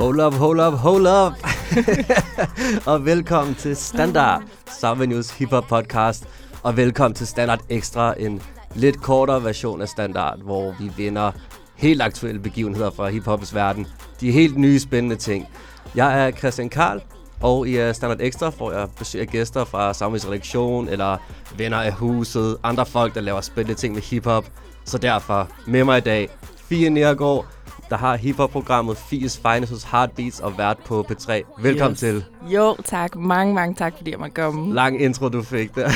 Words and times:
Hold 0.00 0.18
up, 0.18 0.32
hold 0.34 0.60
up, 0.60 0.74
hold 0.74 1.06
up, 1.06 1.36
og 2.86 3.04
velkommen 3.04 3.54
til 3.54 3.76
Standard, 3.76 4.42
Savenues 4.80 5.30
hiphop 5.30 5.64
podcast. 5.68 6.24
Og 6.62 6.76
velkommen 6.76 7.14
til 7.14 7.26
Standard 7.26 7.60
Extra, 7.68 8.14
en 8.18 8.42
lidt 8.74 9.02
kortere 9.02 9.44
version 9.44 9.82
af 9.82 9.88
Standard, 9.88 10.38
hvor 10.42 10.74
vi 10.80 10.90
vinder 10.96 11.32
helt 11.76 12.02
aktuelle 12.02 12.40
begivenheder 12.40 12.90
fra 12.90 13.08
hiphoppens 13.08 13.54
verden. 13.54 13.86
De 14.20 14.32
helt 14.32 14.58
nye 14.58 14.78
spændende 14.78 15.16
ting. 15.16 15.48
Jeg 15.94 16.26
er 16.26 16.30
Christian 16.30 16.68
Karl, 16.68 17.00
og 17.40 17.68
i 17.68 17.88
uh, 17.88 17.94
Standard 17.94 18.20
Extra 18.20 18.50
får 18.50 18.72
jeg 18.72 18.88
besøg 18.98 19.20
af 19.20 19.28
gæster 19.28 19.64
fra 19.64 19.94
Samuels 19.94 20.26
redaktion, 20.28 20.88
eller 20.88 21.16
venner 21.56 21.78
af 21.78 21.92
huset, 21.92 22.56
andre 22.62 22.86
folk, 22.86 23.14
der 23.14 23.20
laver 23.20 23.40
spændende 23.40 23.80
ting 23.80 23.94
med 23.94 24.02
hiphop. 24.02 24.44
Så 24.84 24.98
derfor 24.98 25.48
med 25.66 25.84
mig 25.84 25.98
i 25.98 26.00
dag, 26.00 26.28
Fie 26.56 26.90
Nergård, 26.90 27.46
der 27.90 27.96
har 27.96 28.16
hiphop-programmet 28.16 28.96
Fies 28.96 29.40
Finest 29.46 29.72
hos 29.72 29.82
Heartbeats 29.82 30.40
og 30.40 30.58
vært 30.58 30.78
på 30.78 31.06
P3. 31.10 31.32
Velkommen 31.62 31.92
yes. 31.92 31.98
til. 31.98 32.24
Jo, 32.48 32.76
tak. 32.84 33.16
Mange, 33.16 33.54
mange 33.54 33.74
tak, 33.74 33.92
fordi 33.96 34.10
jeg 34.10 34.18
måtte 34.18 34.34
komme. 34.34 34.74
Lang 34.74 35.02
intro, 35.02 35.28
du 35.28 35.42
fik 35.42 35.74
der. 35.74 35.80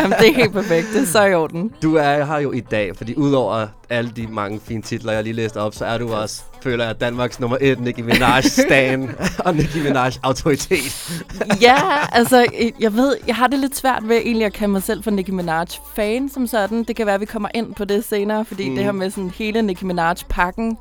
Jamen, 0.00 0.18
det 0.20 0.28
er 0.28 0.34
helt 0.34 0.52
perfekt. 0.52 0.86
Det 0.94 1.02
er 1.02 1.06
så 1.06 1.24
i 1.24 1.34
orden. 1.34 1.72
Du 1.82 1.94
er 1.94 2.24
her 2.24 2.38
jo 2.38 2.52
i 2.52 2.60
dag, 2.60 2.96
fordi 2.96 3.14
udover 3.14 3.66
alle 3.90 4.10
de 4.16 4.26
mange 4.26 4.60
fine 4.60 4.82
titler, 4.82 5.12
jeg 5.12 5.22
lige 5.22 5.32
læste 5.32 5.60
op, 5.60 5.74
så 5.74 5.84
er 5.84 5.98
du 5.98 6.12
også, 6.14 6.42
føler 6.62 6.86
jeg, 6.86 7.00
Danmarks 7.00 7.40
nummer 7.40 7.56
et 7.60 7.80
Nicki 7.80 8.02
Minaj 8.02 8.40
stan 8.40 9.10
og 9.44 9.54
Nicki 9.56 9.82
Minaj 9.82 10.12
autoritet. 10.22 11.22
ja, 11.68 11.76
altså, 12.12 12.46
jeg 12.80 12.94
ved, 12.94 13.16
jeg 13.26 13.36
har 13.36 13.46
det 13.46 13.58
lidt 13.58 13.76
svært 13.76 14.08
ved 14.08 14.16
egentlig 14.16 14.46
at 14.46 14.52
kalde 14.52 14.72
mig 14.72 14.82
selv 14.82 15.02
for 15.02 15.10
Nicki 15.10 15.32
Minaj 15.32 15.66
fan 15.96 16.28
som 16.28 16.46
sådan. 16.46 16.84
Det 16.84 16.96
kan 16.96 17.06
være, 17.06 17.14
at 17.14 17.20
vi 17.20 17.26
kommer 17.26 17.48
ind 17.54 17.74
på 17.74 17.84
det 17.84 18.04
senere, 18.04 18.44
fordi 18.44 18.68
mm. 18.68 18.74
det 18.74 18.84
her 18.84 18.92
med 18.92 19.10
sådan 19.10 19.30
hele 19.30 19.62
Nicki 19.62 19.84
Minaj-pakken, 19.84 20.78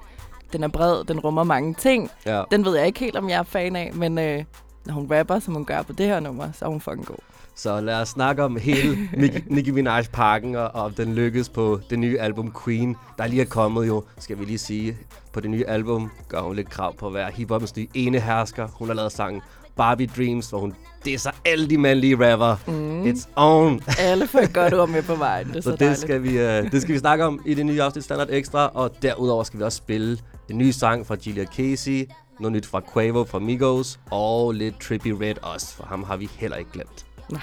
den 0.53 0.63
er 0.63 0.67
bred, 0.67 1.03
den 1.03 1.19
rummer 1.19 1.43
mange 1.43 1.73
ting. 1.73 2.11
Ja. 2.25 2.43
Den 2.51 2.65
ved 2.65 2.77
jeg 2.77 2.87
ikke 2.87 2.99
helt, 2.99 3.15
om 3.15 3.29
jeg 3.29 3.39
er 3.39 3.43
fan 3.43 3.75
af, 3.75 3.91
men 3.93 4.17
øh, 4.17 4.43
når 4.85 4.93
hun 4.93 5.11
rapper, 5.11 5.39
som 5.39 5.53
hun 5.53 5.65
gør 5.65 5.81
på 5.81 5.93
det 5.93 6.05
her 6.05 6.19
nummer, 6.19 6.51
så 6.53 6.65
er 6.65 6.69
hun 6.69 6.81
fucking 6.81 7.05
god. 7.05 7.17
Så 7.55 7.81
lad 7.81 8.01
os 8.01 8.09
snakke 8.09 8.43
om 8.43 8.55
hele 8.55 9.09
Nicki, 9.49 9.71
Minaj-pakken, 9.71 10.55
og 10.55 10.71
om 10.71 10.93
den 10.93 11.15
lykkes 11.15 11.49
på 11.49 11.79
det 11.89 11.99
nye 11.99 12.19
album 12.19 12.55
Queen, 12.65 12.95
der 13.17 13.27
lige 13.27 13.41
er 13.41 13.45
kommet 13.45 13.87
jo, 13.87 14.03
skal 14.19 14.39
vi 14.39 14.45
lige 14.45 14.57
sige. 14.57 14.97
På 15.33 15.39
det 15.39 15.49
nye 15.49 15.65
album 15.67 16.11
gør 16.29 16.39
hun 16.39 16.55
lidt 16.55 16.69
krav 16.69 16.95
på 16.95 17.07
at 17.07 17.13
være 17.13 17.31
hiphopens 17.31 17.75
nye 17.75 17.87
ene 17.93 18.19
hersker. 18.19 18.67
Hun 18.67 18.87
har 18.87 18.95
lavet 18.95 19.11
sangen 19.11 19.41
Barbie 19.77 20.09
Dreams, 20.17 20.49
hvor 20.49 20.59
hun 20.59 20.73
disser 21.05 21.31
alle 21.45 21.69
de 21.69 21.77
mandlige 21.77 22.31
rapper. 22.31 22.55
Mm. 22.67 23.11
It's 23.11 23.29
on. 23.35 23.81
Alle 23.99 24.27
får 24.27 24.39
et 24.39 24.53
godt 24.53 24.73
ord 24.73 24.89
med 24.89 25.03
på 25.03 25.15
vejen. 25.15 25.47
Det 25.47 25.55
er 25.55 25.61
så, 25.69 25.69
så 25.69 25.75
det, 25.75 25.97
skal 25.97 26.23
vi, 26.23 26.29
uh, 26.29 26.71
det 26.71 26.81
skal 26.81 26.93
vi 26.93 26.99
snakke 26.99 27.25
om 27.25 27.41
i 27.45 27.53
det 27.53 27.65
nye 27.65 27.81
afsnit 27.81 28.03
Standard 28.03 28.27
Extra, 28.31 28.71
og 28.73 28.91
derudover 29.01 29.43
skal 29.43 29.59
vi 29.59 29.63
også 29.63 29.77
spille 29.77 30.17
en 30.49 30.57
ny 30.57 30.71
sang 30.71 31.05
fra 31.07 31.15
Julia 31.25 31.45
Casey, 31.45 32.09
noget 32.39 32.51
nyt 32.51 32.65
fra 32.65 32.81
Quavo 32.93 33.23
fra 33.23 33.39
Migos, 33.39 33.99
og 34.11 34.53
lidt 34.53 34.79
Trippy 34.79 35.11
Red 35.21 35.43
også, 35.43 35.75
for 35.75 35.85
ham 35.85 36.03
har 36.03 36.17
vi 36.17 36.29
heller 36.37 36.57
ikke 36.57 36.71
glemt. 36.71 37.05
Nej. 37.29 37.41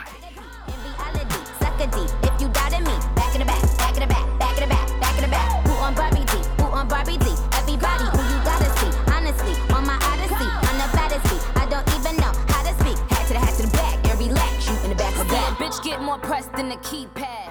In 0.69 0.75
reality, 0.85 1.41
suck 1.61 1.81
a 1.85 1.87
D. 1.95 1.99
If 2.29 2.35
you 2.43 2.49
doubted 2.59 2.83
me, 2.89 2.97
back 3.19 3.33
in 3.37 3.41
the 3.43 3.49
back, 3.53 3.63
back 3.83 3.95
in 3.99 4.03
the 4.05 4.11
back, 4.15 4.27
back 4.43 4.55
in 4.59 4.63
the 4.65 4.71
back, 4.75 4.87
back 5.05 5.17
in 5.19 5.23
the 5.27 5.33
back. 5.37 5.49
Who 5.67 5.75
on 5.87 5.95
Barbie 6.01 6.27
D? 6.33 6.35
Who 6.61 6.67
on 6.79 6.87
Barbie 6.93 7.19
D? 7.25 7.29
Everybody 7.61 8.07
who 8.15 8.21
you 8.33 8.39
gotta 8.51 8.69
see. 8.79 8.93
Honestly, 9.15 9.55
on 9.77 9.83
my 9.91 9.99
odyssey, 10.11 10.49
I'm 10.69 10.77
the 10.83 10.89
baddest. 10.97 11.25
I 11.63 11.65
don't 11.73 11.89
even 11.97 12.15
know 12.23 12.33
how 12.53 12.63
to 12.69 12.73
speak. 12.81 12.99
Hat 13.13 13.25
to 13.29 13.33
the 13.37 13.43
hat 13.45 13.55
to 13.59 13.63
the 13.67 13.73
back 13.81 13.97
and 14.09 14.17
relax. 14.25 14.57
You 14.69 14.75
in 14.85 14.91
the 14.95 15.01
back 15.05 15.15
of 15.23 15.27
that. 15.35 15.49
bitch 15.61 15.79
get 15.89 15.99
more 16.09 16.19
pressed 16.29 16.53
than 16.59 16.69
the 16.69 16.79
keypad. 16.89 17.44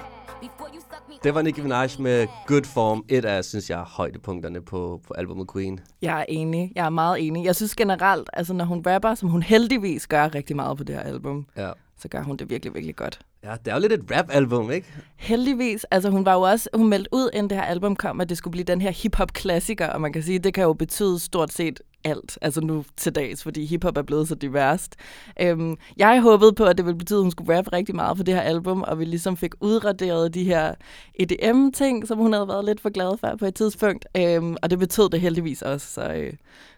Det 1.24 1.34
var 1.34 1.42
Nicki 1.42 1.60
Minaj 1.60 1.88
med 1.98 2.26
Good 2.46 2.64
Form, 2.64 3.04
et 3.08 3.24
af, 3.24 3.44
synes 3.44 3.70
jeg, 3.70 3.78
højdepunkterne 3.78 4.60
på, 4.62 5.00
på 5.06 5.14
albumet 5.18 5.52
Queen. 5.52 5.80
Jeg 6.02 6.20
er 6.20 6.24
enig. 6.28 6.72
Jeg 6.76 6.86
er 6.86 6.90
meget 6.90 7.26
enig. 7.26 7.44
Jeg 7.44 7.56
synes 7.56 7.74
generelt, 7.76 8.30
altså 8.32 8.54
når 8.54 8.64
hun 8.64 8.82
rapper, 8.86 9.14
som 9.14 9.28
hun 9.28 9.42
heldigvis 9.42 10.06
gør 10.06 10.34
rigtig 10.34 10.56
meget 10.56 10.76
på 10.78 10.84
det 10.84 10.94
her 10.94 11.02
album, 11.02 11.46
Ja. 11.56 11.70
så 11.98 12.08
gør 12.08 12.22
hun 12.22 12.36
det 12.36 12.50
virkelig, 12.50 12.74
virkelig 12.74 12.96
godt. 12.96 13.18
Ja, 13.44 13.54
det 13.64 13.70
er 13.70 13.74
jo 13.74 13.80
lidt 13.80 13.92
et 13.92 14.04
rap-album, 14.16 14.70
ikke? 14.70 14.86
Heldigvis, 15.16 15.84
altså 15.84 16.10
hun 16.10 16.24
var 16.24 16.32
jo 16.34 16.40
også, 16.40 16.68
hun 16.74 16.88
meldte 16.88 17.08
ud, 17.12 17.30
inden 17.32 17.50
det 17.50 17.58
her 17.58 17.64
album 17.64 17.96
kom, 17.96 18.20
at 18.20 18.28
det 18.28 18.38
skulle 18.38 18.52
blive 18.52 18.64
den 18.64 18.80
her 18.80 18.90
hip-hop-klassiker, 18.90 19.86
og 19.88 20.00
man 20.00 20.12
kan 20.12 20.22
sige, 20.22 20.38
det 20.38 20.54
kan 20.54 20.64
jo 20.64 20.72
betyde 20.72 21.18
stort 21.18 21.52
set 21.52 21.80
alt, 22.04 22.38
altså 22.42 22.60
nu 22.60 22.84
til 22.96 23.14
dags, 23.14 23.42
fordi 23.42 23.64
hiphop 23.64 23.96
er 23.96 24.02
blevet 24.02 24.28
så 24.28 24.34
diverst. 24.34 24.96
Øhm, 25.40 25.76
jeg 25.96 26.20
håbede 26.22 26.52
på, 26.52 26.64
at 26.64 26.76
det 26.78 26.86
ville 26.86 26.98
betyde, 26.98 27.18
at 27.18 27.22
hun 27.22 27.30
skulle 27.30 27.56
rappe 27.56 27.72
rigtig 27.72 27.94
meget 27.94 28.16
for 28.16 28.24
det 28.24 28.34
her 28.34 28.40
album, 28.40 28.82
og 28.82 28.98
vi 28.98 29.04
ligesom 29.04 29.36
fik 29.36 29.54
udraderet 29.60 30.34
de 30.34 30.44
her 30.44 30.74
EDM-ting, 31.14 32.08
som 32.08 32.18
hun 32.18 32.32
havde 32.32 32.48
været 32.48 32.64
lidt 32.64 32.80
for 32.80 32.90
glad 32.90 33.18
for 33.18 33.36
på 33.38 33.46
et 33.46 33.54
tidspunkt, 33.54 34.06
øhm, 34.16 34.56
og 34.62 34.70
det 34.70 34.78
betød 34.78 35.08
det 35.10 35.20
heldigvis 35.20 35.62
også, 35.62 35.86
så, 35.92 36.12
øh, 36.12 36.32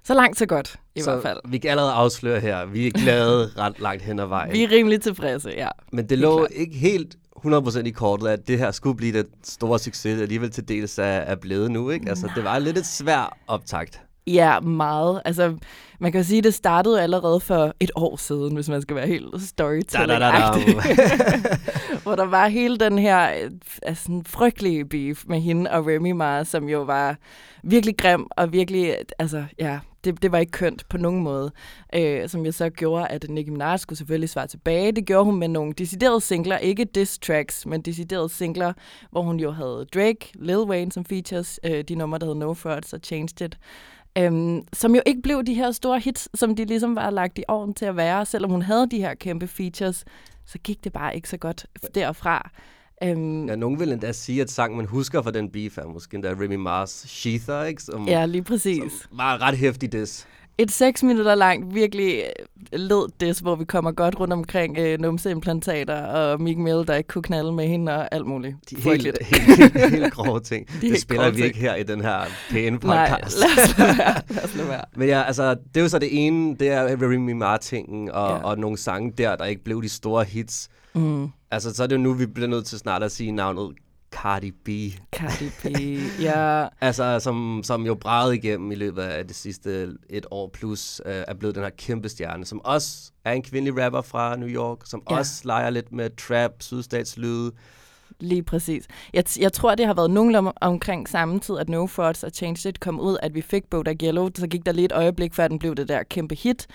så 0.04 0.14
langt 0.14 0.38
så 0.38 0.47
godt 0.47 0.76
i 0.94 1.00
så 1.00 1.10
hvert 1.10 1.22
fald. 1.22 1.38
vi 1.48 1.58
kan 1.58 1.70
allerede 1.70 1.93
afsløre 1.93 2.41
her, 2.41 2.66
vi 2.66 2.87
er 2.87 2.91
glade 2.91 3.50
ret 3.58 3.81
langt 3.81 4.03
hen 4.03 4.19
ad 4.19 4.26
vejen. 4.26 4.53
Vi 4.53 4.62
er 4.62 4.70
rimelig 4.70 5.00
tilfredse, 5.00 5.50
ja. 5.56 5.69
Men 5.93 6.08
det 6.08 6.19
lå 6.19 6.47
ikke 6.50 6.76
helt 6.76 7.16
100% 7.37 7.78
i 7.87 7.91
kortet, 7.91 8.28
at 8.28 8.48
det 8.48 8.58
her 8.58 8.70
skulle 8.70 8.97
blive 8.97 9.19
den 9.19 9.26
store 9.43 9.78
succes, 9.78 10.20
alligevel 10.20 10.50
til 10.50 10.69
dels 10.69 10.98
er, 10.98 11.04
er 11.04 11.34
blevet 11.34 11.70
nu, 11.70 11.91
ikke? 11.91 12.08
Altså, 12.08 12.31
det 12.34 12.44
var 12.44 12.58
lidt 12.58 12.78
et 12.78 12.87
svært 12.87 13.32
optakt. 13.47 14.00
Ja, 14.26 14.60
meget. 14.60 15.22
Altså, 15.25 15.56
man 16.00 16.12
kan 16.12 16.20
jo 16.20 16.25
sige, 16.25 16.38
at 16.38 16.44
det 16.44 16.54
startede 16.54 17.03
allerede 17.03 17.41
for 17.41 17.75
et 17.81 17.91
år 17.94 18.16
siden, 18.16 18.54
hvis 18.54 18.69
man 18.69 18.82
skal 18.82 18.97
være 18.97 19.06
helt 19.06 19.42
storytelling. 19.42 20.10
Hvor 22.03 22.16
der 22.16 22.25
var 22.25 22.48
hele 22.48 22.76
den 22.78 22.98
her 22.98 23.31
øh, 23.42 23.50
altså, 23.82 24.22
frygtelige 24.26 24.84
beef 24.84 25.25
med 25.26 25.41
hende 25.41 25.70
og 25.70 25.87
Remy 25.87 26.10
Ma, 26.10 26.44
som 26.44 26.69
jo 26.69 26.82
var 26.82 27.16
virkelig 27.62 27.97
grim 27.98 28.26
og 28.31 28.53
virkelig, 28.53 28.97
altså 29.19 29.44
ja, 29.59 29.78
det, 30.04 30.22
det 30.22 30.32
var 30.32 30.38
ikke 30.38 30.53
kønt 30.53 30.88
på 30.88 30.97
nogen 30.97 31.22
måde. 31.22 31.50
Øh, 31.94 32.28
som 32.28 32.44
jeg 32.44 32.54
så 32.54 32.70
gjorde, 32.70 33.08
at 33.08 33.26
Nicki 33.31 33.50
Minaj 33.50 33.76
skulle 33.76 33.98
selvfølgelig 33.98 34.28
svare 34.28 34.47
tilbage. 34.47 34.93
Det 34.93 35.06
gjorde 35.06 35.25
hun 35.25 35.38
med 35.38 35.48
nogle 35.48 35.72
deciderede 35.72 36.20
singler, 36.20 36.58
ikke 36.58 36.84
diss 36.84 37.19
tracks, 37.19 37.66
men 37.66 37.82
deciderede 37.82 38.28
singler, 38.28 38.72
hvor 39.10 39.22
hun 39.22 39.41
jo 39.41 39.50
havde 39.50 39.87
Drake, 39.94 40.32
Lil 40.34 40.58
Wayne 40.58 40.93
som 40.93 41.04
features, 41.04 41.60
øh, 41.64 41.84
de 41.84 41.94
numre, 41.94 42.19
der 42.19 42.26
hed 42.26 42.34
No 42.34 42.54
Frauds 42.54 42.93
og 42.93 43.00
Changed 43.03 43.41
It. 43.41 43.58
Øhm, 44.19 44.60
som 44.72 44.94
jo 44.94 45.00
ikke 45.06 45.22
blev 45.22 45.44
de 45.44 45.54
her 45.54 45.71
store 45.71 45.99
hits, 46.00 46.28
som 46.34 46.56
de 46.56 46.65
ligesom 46.65 46.97
var 46.97 47.10
lagt 47.10 47.38
i 47.38 47.44
orden 47.49 47.75
til 47.75 47.84
at 47.84 47.97
være, 47.97 48.27
selvom 48.27 48.50
hun 48.50 48.62
havde 48.62 48.87
de 48.91 48.99
her 48.99 49.15
kæmpe 49.15 49.47
features, 49.49 50.04
så 50.47 50.59
gik 50.59 50.84
det 50.84 50.93
bare 50.93 51.16
ikke 51.16 51.28
så 51.28 51.37
godt 51.37 51.66
derfra. 51.94 52.50
Øhm, 53.03 53.49
Ja, 53.49 53.56
nogen 53.56 53.81
vil 53.81 53.93
endda 53.93 54.12
sige, 54.12 54.41
at 54.43 54.50
sangen, 54.50 54.76
man 54.76 54.87
husker 54.87 55.22
fra 55.22 55.31
den 55.31 55.50
beef, 55.50 55.78
er 55.78 55.87
måske 55.87 56.15
endda 56.15 56.31
Remy 56.31 56.55
Mars 56.55 56.91
Sheether, 57.09 57.65
ikke? 57.65 57.82
Som, 57.82 58.09
ja, 58.09 58.26
lige 58.26 58.43
præcis. 58.43 58.93
som 58.93 59.19
var 59.19 59.43
ret 59.43 59.56
hæftig 59.56 59.93
diss. 59.93 60.26
Et 60.59 60.71
seks 60.71 61.03
minutter 61.03 61.34
langt, 61.34 61.75
virkelig 61.75 62.22
øh, 62.72 62.78
led 62.78 63.09
des, 63.21 63.39
hvor 63.39 63.56
vi 63.56 63.65
kommer 63.65 63.93
godt 63.93 64.21
rundt 64.21 64.33
omkring 64.33 64.78
øh, 64.78 65.00
numseimplantater 65.00 66.03
og 66.03 66.41
Meek 66.41 66.59
Mill, 66.59 66.87
der 66.87 66.94
ikke 66.94 67.09
kunne 67.09 67.22
knalde 67.22 67.53
med 67.53 67.67
hende 67.67 67.93
og 67.93 68.15
alt 68.15 68.27
muligt. 68.27 68.56
De 68.71 68.77
helt, 68.77 69.03
helt, 69.03 69.27
helt, 69.72 69.91
helt 69.91 70.12
grove 70.12 70.41
ting. 70.41 70.67
det 70.72 70.75
helt 70.75 71.00
spiller 71.00 71.31
vi 71.31 71.37
ting. 71.37 71.47
ikke 71.47 71.59
her 71.59 71.75
i 71.75 71.83
den 71.83 72.00
her 72.00 72.21
pæne 72.50 72.78
Nej, 72.83 73.11
podcast. 73.11 73.37
lad 73.39 73.65
os 73.65 73.78
lade 73.78 73.99
være. 73.99 74.22
Lad 74.28 74.44
os 74.44 74.55
lade 74.56 74.69
være. 74.69 74.84
Men 74.97 75.09
ja, 75.09 75.22
altså, 75.22 75.50
det 75.50 75.77
er 75.77 75.81
jo 75.81 75.89
så 75.89 75.99
det 75.99 76.27
ene, 76.27 76.56
det 76.56 76.69
er 76.69 76.83
Remy 76.84 77.33
Ma-tingen, 77.33 78.11
og, 78.11 78.31
ja. 78.31 78.43
og 78.43 78.59
nogle 78.59 78.78
sange 78.78 79.12
der, 79.19 79.37
der 79.37 79.44
ikke 79.44 79.65
blev 79.65 79.82
de 79.82 79.88
store 79.88 80.25
hits. 80.25 80.69
Mm. 80.94 81.29
Altså, 81.50 81.75
så 81.75 81.82
er 81.82 81.87
det 81.87 81.97
jo 81.97 82.00
nu, 82.00 82.12
vi 82.12 82.26
bliver 82.26 82.49
nødt 82.49 82.67
til 82.67 82.79
snart 82.79 83.02
at 83.02 83.12
sige 83.12 83.32
navnet 83.32 83.73
Cardi 84.22 84.50
B. 84.50 84.68
Cardi 85.16 85.50
B, 85.62 85.64
ja. 86.22 86.68
Altså, 86.80 87.20
som, 87.20 87.60
som 87.64 87.86
jo 87.86 87.94
bragede 87.94 88.36
igennem 88.36 88.72
i 88.72 88.74
løbet 88.74 89.02
af 89.02 89.26
det 89.26 89.36
sidste 89.36 89.88
et 90.10 90.26
år 90.30 90.50
plus, 90.52 91.00
øh, 91.06 91.24
er 91.28 91.34
blevet 91.34 91.54
den 91.54 91.62
her 91.62 91.70
kæmpe 91.70 92.08
stjerne, 92.08 92.44
som 92.44 92.60
også 92.64 93.10
er 93.24 93.32
en 93.32 93.42
kvindelig 93.42 93.84
rapper 93.84 94.02
fra 94.02 94.36
New 94.36 94.48
York, 94.48 94.78
som 94.84 95.02
Ja. 95.10 95.16
også 95.18 95.32
leger 95.44 95.70
lidt 95.70 95.92
med 95.92 96.10
trap, 96.16 96.50
sydstatslyde. 96.60 97.52
Lige 98.20 98.42
præcis. 98.42 98.86
Jeg, 99.12 99.24
t- 99.28 99.40
jeg 99.40 99.52
tror, 99.52 99.74
det 99.74 99.86
har 99.86 99.94
været 99.94 100.10
nogenlunde 100.10 100.52
omkring 100.60 101.08
samme 101.08 101.40
tid, 101.40 101.58
at 101.58 101.68
No 101.68 101.86
Frauds 101.86 102.24
og 102.24 102.30
Change 102.30 102.68
It 102.68 102.80
kom 102.80 103.00
ud, 103.00 103.16
at 103.22 103.34
vi 103.34 103.40
fik 103.40 103.64
Bodak 103.70 103.96
Yellow. 104.02 104.30
Så 104.34 104.46
gik 104.46 104.66
der 104.66 104.72
lige 104.72 104.84
et 104.84 104.92
øjeblik, 104.92 105.34
før 105.34 105.48
den 105.48 105.58
blev 105.58 105.74
det 105.74 105.88
der 105.88 106.02
kæmpe 106.02 106.34
hit. 106.34 106.66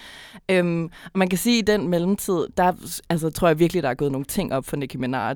Øhm, 0.50 0.84
og 0.84 1.20
man 1.20 1.30
kan 1.30 1.38
sige, 1.38 1.58
at 1.60 1.70
i 1.70 1.72
den 1.72 1.88
mellemtid, 1.88 2.48
der 2.58 2.74
altså, 3.10 3.30
tror 3.30 3.48
jeg 3.48 3.60
virkelig, 3.60 3.84
der 3.84 3.90
er 3.90 3.94
gået 3.94 4.12
nogle 4.12 4.26
ting 4.26 4.54
op 4.54 4.66
for 4.66 4.76
Nicki 4.76 4.98
Minaj. 4.98 5.36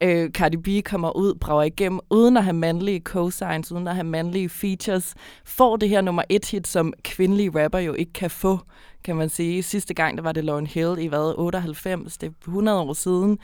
Øh, 0.00 0.30
Cardi 0.30 0.56
B 0.56 0.84
kommer 0.84 1.16
ud, 1.16 1.34
brager 1.34 1.62
igennem, 1.62 2.00
uden 2.10 2.36
at 2.36 2.44
have 2.44 2.54
mandlige 2.56 3.00
cosigns, 3.00 3.72
uden 3.72 3.88
at 3.88 3.94
have 3.94 4.04
mandlige 4.04 4.48
features, 4.48 5.14
får 5.44 5.76
det 5.76 5.88
her 5.88 6.00
nummer 6.00 6.22
et 6.28 6.44
hit, 6.44 6.68
som 6.68 6.92
kvindelige 7.04 7.64
rapper 7.64 7.78
jo 7.78 7.92
ikke 7.92 8.12
kan 8.12 8.30
få 8.30 8.58
kan 9.04 9.16
man 9.16 9.28
sige. 9.28 9.62
Sidste 9.62 9.94
gang, 9.94 10.16
der 10.16 10.22
var 10.22 10.32
det 10.32 10.44
Lauren 10.44 10.66
Hill 10.66 10.98
i 10.98 11.06
hvad, 11.06 11.34
98, 11.38 12.18
det 12.18 12.26
er 12.26 12.32
100 12.40 12.80
år 12.80 12.92
siden. 12.92 13.38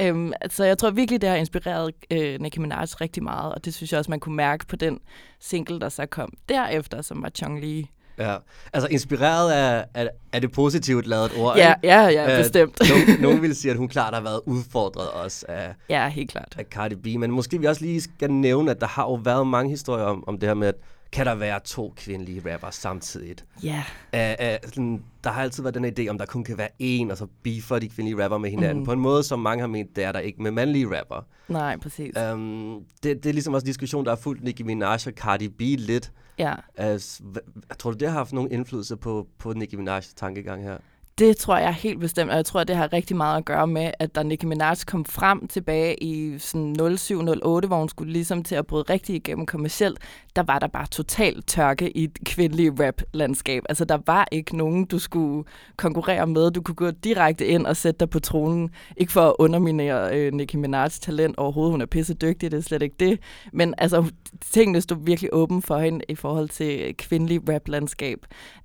Øhm, 0.00 0.32
så 0.50 0.64
jeg 0.64 0.78
tror 0.78 0.90
virkelig, 0.90 1.20
det 1.20 1.28
har 1.28 1.36
inspireret 1.36 1.90
øh, 2.10 2.40
Nicki 2.40 2.60
Minaj 2.60 2.84
rigtig 3.00 3.22
meget, 3.22 3.54
og 3.54 3.64
det 3.64 3.74
synes 3.74 3.92
jeg 3.92 3.98
også, 3.98 4.10
man 4.10 4.20
kunne 4.20 4.36
mærke 4.36 4.66
på 4.66 4.76
den 4.76 4.98
single, 5.40 5.80
der 5.80 5.88
så 5.88 6.06
kom 6.06 6.32
derefter, 6.48 7.02
som 7.02 7.22
var 7.22 7.28
Chong 7.28 7.60
Li. 7.60 7.90
Ja. 8.18 8.36
Altså 8.72 8.88
inspireret 8.90 9.52
af, 9.52 9.84
af, 9.94 10.08
af 10.32 10.40
det 10.40 10.52
positivt 10.52 11.06
lavet 11.06 11.32
ord, 11.38 11.56
Ja, 11.56 11.74
ja, 11.82 12.02
ja, 12.08 12.32
Øh, 12.32 12.38
bestemt. 12.38 12.80
nogen, 12.90 13.20
nogen 13.20 13.42
vil 13.42 13.56
sige, 13.56 13.70
at 13.70 13.76
hun 13.76 13.88
klart 13.88 14.14
har 14.14 14.20
været 14.20 14.40
udfordret 14.46 15.08
også 15.10 15.46
af, 15.48 15.74
Ja, 15.90 16.08
helt 16.08 16.30
klart. 16.30 16.54
af 16.58 16.64
Cardi 16.64 16.94
B. 16.94 17.06
Men 17.20 17.30
måske 17.30 17.60
vi 17.60 17.66
også 17.66 17.84
lige 17.84 18.00
skal 18.00 18.30
nævne, 18.30 18.70
at 18.70 18.80
der 18.80 18.86
har 18.86 19.02
jo 19.02 19.14
været 19.14 19.46
mange 19.46 19.70
historier 19.70 20.04
om, 20.04 20.24
om 20.26 20.38
det 20.38 20.48
her 20.48 20.54
med, 20.54 20.68
at 20.68 20.74
kan 21.12 21.26
der 21.26 21.34
være 21.34 21.60
to 21.64 21.92
kvindelige 21.96 22.52
rapper 22.54 22.70
samtidig? 22.70 23.36
Ja, 23.62 23.84
Uh, 24.12 24.82
uh, 24.82 25.00
der 25.24 25.30
har 25.30 25.42
altid 25.42 25.62
været 25.62 25.74
den 25.74 25.84
idé, 25.84 26.08
om 26.10 26.18
der 26.18 26.26
kun 26.26 26.44
kan 26.44 26.58
være 26.58 26.68
én, 26.82 27.10
og 27.10 27.16
så 27.18 27.26
beefer 27.42 27.78
de 27.78 27.88
kvindelige 27.88 28.22
rapper 28.24 28.38
med 28.38 28.50
hinanden. 28.50 28.78
Mm. 28.78 28.84
På 28.84 28.92
en 28.92 29.00
måde, 29.00 29.22
som 29.22 29.38
mange 29.38 29.60
har 29.62 29.68
ment, 29.68 29.96
det 29.96 30.04
er 30.04 30.12
der 30.12 30.18
ikke 30.18 30.42
med 30.42 30.50
mandlige 30.50 30.98
rapper. 31.00 31.26
nej, 31.48 31.76
præcis. 31.76 32.14
Um, 32.32 32.84
det, 33.02 33.22
det 33.22 33.26
er 33.26 33.32
ligesom 33.32 33.54
også 33.54 33.64
en 33.64 33.66
diskussion, 33.66 34.04
der 34.04 34.10
har 34.10 34.16
fulgt 34.16 34.44
Nicki 34.44 34.62
Minaj 34.62 34.98
og 35.06 35.12
Cardi 35.12 35.48
B 35.48 35.60
lidt. 35.60 36.12
Ja. 36.38 36.52
Uh, 36.78 36.98
s- 37.00 37.20
hva- 37.36 37.74
tror 37.78 37.90
du, 37.90 37.96
det 37.96 38.08
har 38.08 38.14
haft 38.18 38.32
nogen 38.32 38.50
indflydelse 38.52 38.96
på, 38.96 39.26
på 39.38 39.52
Nicki 39.52 39.76
Minaj's 39.76 40.12
tankegang 40.16 40.62
her? 40.62 40.76
Det 41.18 41.36
tror 41.36 41.56
jeg 41.58 41.74
helt 41.74 42.00
bestemt, 42.00 42.30
og 42.30 42.36
jeg 42.36 42.44
tror, 42.44 42.64
det 42.64 42.76
har 42.76 42.92
rigtig 42.92 43.16
meget 43.16 43.38
at 43.38 43.44
gøre 43.44 43.66
med, 43.66 43.90
at 43.98 44.14
da 44.14 44.22
Nicki 44.22 44.46
Minaj 44.46 44.74
kom 44.86 45.04
frem 45.04 45.48
tilbage 45.48 46.02
i 46.02 46.38
sådan 46.38 46.76
07-08, 46.80 47.66
hvor 47.66 47.78
hun 47.78 47.88
skulle 47.88 48.12
ligesom 48.12 48.42
til 48.42 48.54
at 48.54 48.66
bryde 48.66 48.84
rigtig 48.90 49.16
igennem 49.16 49.46
kommercielt, 49.46 49.98
der 50.36 50.42
var 50.42 50.58
der 50.58 50.66
bare 50.66 50.86
total 50.86 51.42
tørke 51.42 51.96
i 51.96 52.04
et 52.04 52.18
kvindelige 52.24 52.72
rap-landskab. 52.80 53.62
Altså, 53.68 53.84
der 53.84 53.98
var 54.06 54.28
ikke 54.32 54.56
nogen, 54.56 54.84
du 54.84 54.98
skulle 54.98 55.44
konkurrere 55.76 56.26
med. 56.26 56.50
Du 56.50 56.62
kunne 56.62 56.74
gå 56.74 56.90
direkte 56.90 57.46
ind 57.46 57.66
og 57.66 57.76
sætte 57.76 57.98
dig 58.00 58.10
på 58.10 58.20
tronen. 58.20 58.70
Ikke 58.96 59.12
for 59.12 59.28
at 59.28 59.34
underminere 59.38 60.16
øh, 60.16 60.32
Nicki 60.32 60.56
Minaj's 60.56 61.00
talent 61.00 61.38
overhovedet. 61.38 61.72
Hun 61.72 61.80
er 61.80 61.86
pisse 61.86 62.14
dygtig, 62.14 62.50
det 62.50 62.58
er 62.58 62.62
slet 62.62 62.82
ikke 62.82 62.96
det. 63.00 63.20
Men 63.52 63.74
altså, 63.78 64.10
tingene 64.50 64.80
stod 64.80 64.96
virkelig 65.04 65.30
åben 65.32 65.62
for 65.62 65.78
hende 65.78 66.04
i 66.08 66.14
forhold 66.14 66.48
til 66.48 66.94
kvindelig 66.96 67.48
rap-landskab. 67.48 68.18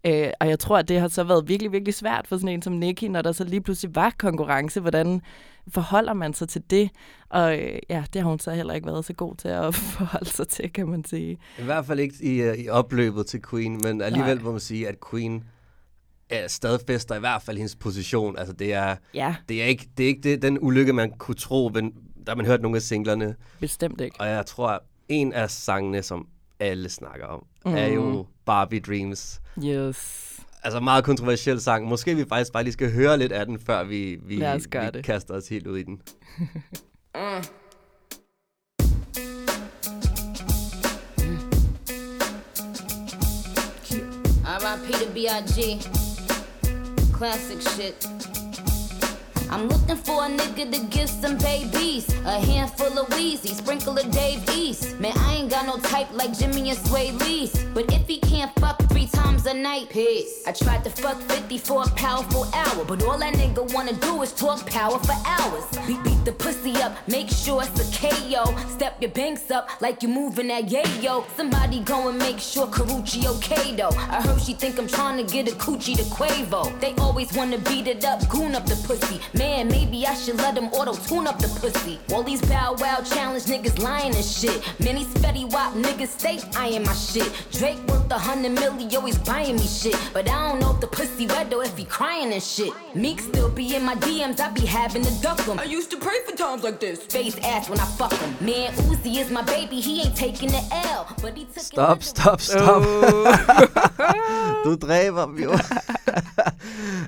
Øh, 0.06 0.28
og 0.40 0.50
jeg 0.50 0.60
tror, 0.60 0.78
at 0.78 0.88
det 0.88 1.00
har 1.00 1.08
så 1.08 1.24
været 1.24 1.48
virkelig, 1.48 1.72
virkelig 1.72 1.94
svært 1.94 2.28
for 2.28 2.43
sådan 2.44 2.54
en 2.54 2.62
som 2.62 2.74
Nicki, 2.74 3.08
når 3.08 3.22
der 3.22 3.32
så 3.32 3.44
lige 3.44 3.62
pludselig 3.62 3.96
var 3.96 4.14
konkurrence. 4.18 4.80
Hvordan 4.80 5.22
forholder 5.68 6.14
man 6.14 6.34
sig 6.34 6.50
til 6.50 6.62
det? 6.70 6.90
Og 7.30 7.60
øh, 7.60 7.80
ja, 7.90 8.04
det 8.14 8.22
har 8.22 8.30
hun 8.30 8.40
så 8.40 8.52
heller 8.52 8.74
ikke 8.74 8.88
været 8.88 9.06
så 9.06 9.14
god 9.14 9.36
til 9.36 9.48
at 9.48 9.76
forholde 9.96 10.30
sig 10.30 10.48
til, 10.48 10.74
kan 10.74 10.88
man 10.88 11.06
sige. 11.06 11.38
I 11.60 11.64
hvert 11.64 11.86
fald 11.86 12.00
ikke 12.00 12.16
i, 12.22 12.50
uh, 12.50 12.60
i 12.60 12.70
opløbet 12.70 13.26
til 13.26 13.42
Queen, 13.50 13.82
men 13.84 14.02
alligevel 14.02 14.36
Nej. 14.36 14.44
må 14.44 14.52
man 14.52 14.60
sige, 14.60 14.88
at 14.88 14.96
Queen 15.12 15.44
er 16.30 16.48
stadfæster 16.48 17.16
i 17.16 17.20
hvert 17.20 17.42
fald 17.42 17.58
hendes 17.58 17.76
position. 17.76 18.38
Altså, 18.38 18.54
det 18.54 18.74
er, 18.74 18.96
Ja, 19.14 19.36
det 19.50 19.62
er 19.64 19.66
ikke, 19.66 19.90
det 19.98 20.04
er 20.04 20.08
ikke 20.08 20.22
det, 20.22 20.42
den 20.42 20.58
ulykke, 20.62 20.94
man 20.94 21.12
kunne 21.12 21.36
tro, 21.36 21.72
men, 21.74 21.94
da 22.28 22.36
man 22.36 22.46
hørte 22.46 22.64
nogle 22.64 22.76
af 22.76 22.82
singlerne. 22.82 23.36
bestemt 23.60 24.02
ikke. 24.02 24.16
Og 24.20 24.28
jeg 24.28 24.46
tror, 24.46 24.68
at 24.68 24.80
en 25.10 25.34
af 25.34 25.52
sangene, 25.52 26.02
som 26.02 26.28
alle 26.60 26.90
snakker 26.90 27.26
om, 27.26 27.46
mm. 27.66 27.76
er 27.76 27.88
jo 27.88 28.26
Barbie 28.46 28.80
Dreams. 28.80 29.42
Yes. 29.64 30.33
Altså 30.64 30.80
meget 30.80 31.04
kontroversiel 31.04 31.62
sang. 31.62 31.88
Måske 31.88 32.16
vi 32.16 32.26
faktisk 32.30 32.54
bare 32.54 32.64
lige 32.64 32.74
skal 32.74 32.94
høre 32.94 33.18
lidt 33.18 33.32
af 33.32 33.46
den, 33.46 33.60
før 33.60 33.84
vi, 33.84 34.18
vi, 34.26 34.36
vi 34.36 34.42
det. 34.94 35.04
kaster 35.04 35.34
os 35.34 35.48
helt 35.48 35.68
ud 35.68 35.78
i 35.78 35.84
den. 35.84 36.02
R.I.P. 44.46 44.92
to 44.94 45.14
B.I.G. 45.14 45.82
Classic 47.18 47.64
shit. 47.64 48.43
I'm 49.54 49.68
looking 49.68 49.98
for 49.98 50.26
a 50.26 50.30
nigga 50.30 50.72
to 50.72 50.80
give 50.88 51.08
some 51.08 51.38
babies. 51.38 52.10
A 52.26 52.40
handful 52.40 52.98
of 52.98 53.08
Wheezy, 53.14 53.50
sprinkle 53.50 53.96
of 54.00 54.10
Dave 54.10 54.44
East. 54.50 55.00
Man, 55.00 55.14
I 55.16 55.36
ain't 55.36 55.52
got 55.52 55.68
no 55.68 55.78
type 55.78 56.08
like 56.12 56.36
Jimmy 56.36 56.72
and 56.72 56.80
Sway 56.88 57.12
Lee's. 57.12 57.64
But 57.66 57.94
if 57.94 58.08
he 58.08 58.18
can't 58.18 58.52
fuck 58.60 58.82
three 58.90 59.06
times 59.06 59.46
a 59.46 59.54
night, 59.54 59.92
peace. 59.92 60.42
I 60.48 60.54
tried 60.54 60.84
to 60.86 60.90
fuck 60.90 61.22
50 61.22 61.60
for 61.60 61.84
a 61.84 61.90
powerful 61.90 62.46
hour. 62.52 62.84
But 62.84 63.04
all 63.04 63.20
that 63.20 63.36
nigga 63.36 63.72
wanna 63.76 63.94
do 63.94 64.24
is 64.24 64.34
talk 64.34 64.66
power 64.66 64.98
for 64.98 65.16
hours. 65.24 65.66
Beat, 65.86 66.04
beat 66.04 66.26
the 66.26 66.32
pussy 66.32 66.76
up, 66.78 66.96
make 67.08 67.30
sure 67.30 67.62
it's 67.62 67.80
a 67.80 67.88
KO. 68.02 68.56
Step 68.70 69.00
your 69.02 69.12
banks 69.12 69.52
up 69.52 69.70
like 69.82 70.02
you 70.02 70.10
moving 70.10 70.48
that 70.48 70.66
yayo. 70.66 71.26
Somebody 71.38 71.82
go 71.82 72.10
and 72.10 72.18
make 72.18 72.40
sure 72.40 72.66
Karuchi 72.66 73.28
okay 73.36 73.76
though. 73.76 73.96
I 74.10 74.20
heard 74.24 74.42
she 74.42 74.54
think 74.54 74.80
I'm 74.80 74.88
trying 74.88 75.24
to 75.24 75.32
get 75.32 75.48
a 75.48 75.56
coochie 75.58 75.96
to 75.98 76.04
Quavo. 76.06 76.80
They 76.80 76.96
always 76.96 77.32
wanna 77.34 77.60
beat 77.60 77.86
it 77.86 78.04
up, 78.04 78.28
goon 78.30 78.56
up 78.56 78.66
the 78.66 78.78
pussy. 78.88 79.20
Man, 79.44 79.68
maybe 79.68 80.06
I 80.08 80.14
should 80.22 80.38
let 80.38 80.56
them 80.56 80.68
auto 80.78 80.94
tune 81.08 81.28
up 81.28 81.38
the 81.40 81.50
pussy. 81.60 82.00
All 82.14 82.24
these 82.24 82.42
bow 82.52 82.76
wow 82.80 83.00
challenge 83.14 83.44
niggas 83.54 83.78
lying 83.88 84.16
and 84.16 84.24
shit. 84.38 84.58
Many 84.80 85.04
spetty 85.14 85.46
wop 85.54 85.74
niggas 85.86 86.12
stay 86.20 86.38
eyeing 86.56 86.86
my 86.86 86.94
shit. 86.94 87.30
Drake 87.52 87.80
worth 87.90 88.10
a 88.10 88.18
hundred 88.30 88.54
million, 88.62 88.88
always 88.96 89.18
buying 89.18 89.58
me 89.58 89.68
shit. 89.68 89.98
But 90.14 90.30
I 90.30 90.38
don't 90.48 90.60
know 90.62 90.72
if 90.76 90.80
the 90.80 90.88
pussy 90.88 91.26
wet 91.28 91.50
though, 91.50 91.62
if 91.62 91.76
he 91.78 91.84
crying 91.84 92.32
and 92.32 92.42
shit. 92.42 92.74
Meek 92.96 93.20
still 93.20 93.50
be 93.50 93.76
in 93.76 93.84
my 93.84 93.96
DMs, 93.96 94.40
I 94.40 94.50
be 94.52 94.66
having 94.66 95.04
to 95.04 95.14
duck 95.22 95.42
him. 95.42 95.60
I 95.60 95.66
used 95.66 95.92
to 95.92 95.98
pray 95.98 96.20
for 96.26 96.34
times 96.38 96.64
like 96.64 96.80
this. 96.80 97.00
Face 97.16 97.38
ass 97.44 97.70
when 97.70 97.80
I 97.80 97.86
fuck 98.00 98.14
him. 98.14 98.32
Man, 98.40 98.72
Uzi 98.90 99.18
is 99.24 99.30
my 99.30 99.42
baby, 99.44 99.78
he 99.82 99.94
ain't 100.04 100.16
taking 100.16 100.52
the 100.58 100.64
L. 100.96 101.02
But 101.22 101.36
he 101.38 101.44
took 101.46 101.58
it 101.58 101.64
Stop, 101.64 102.00
to 102.00 102.06
stop, 102.06 102.40
stop. 102.42 102.82
du 104.64 104.76
dræber 104.76 105.26
dem 105.26 105.38
jo. 105.44 105.52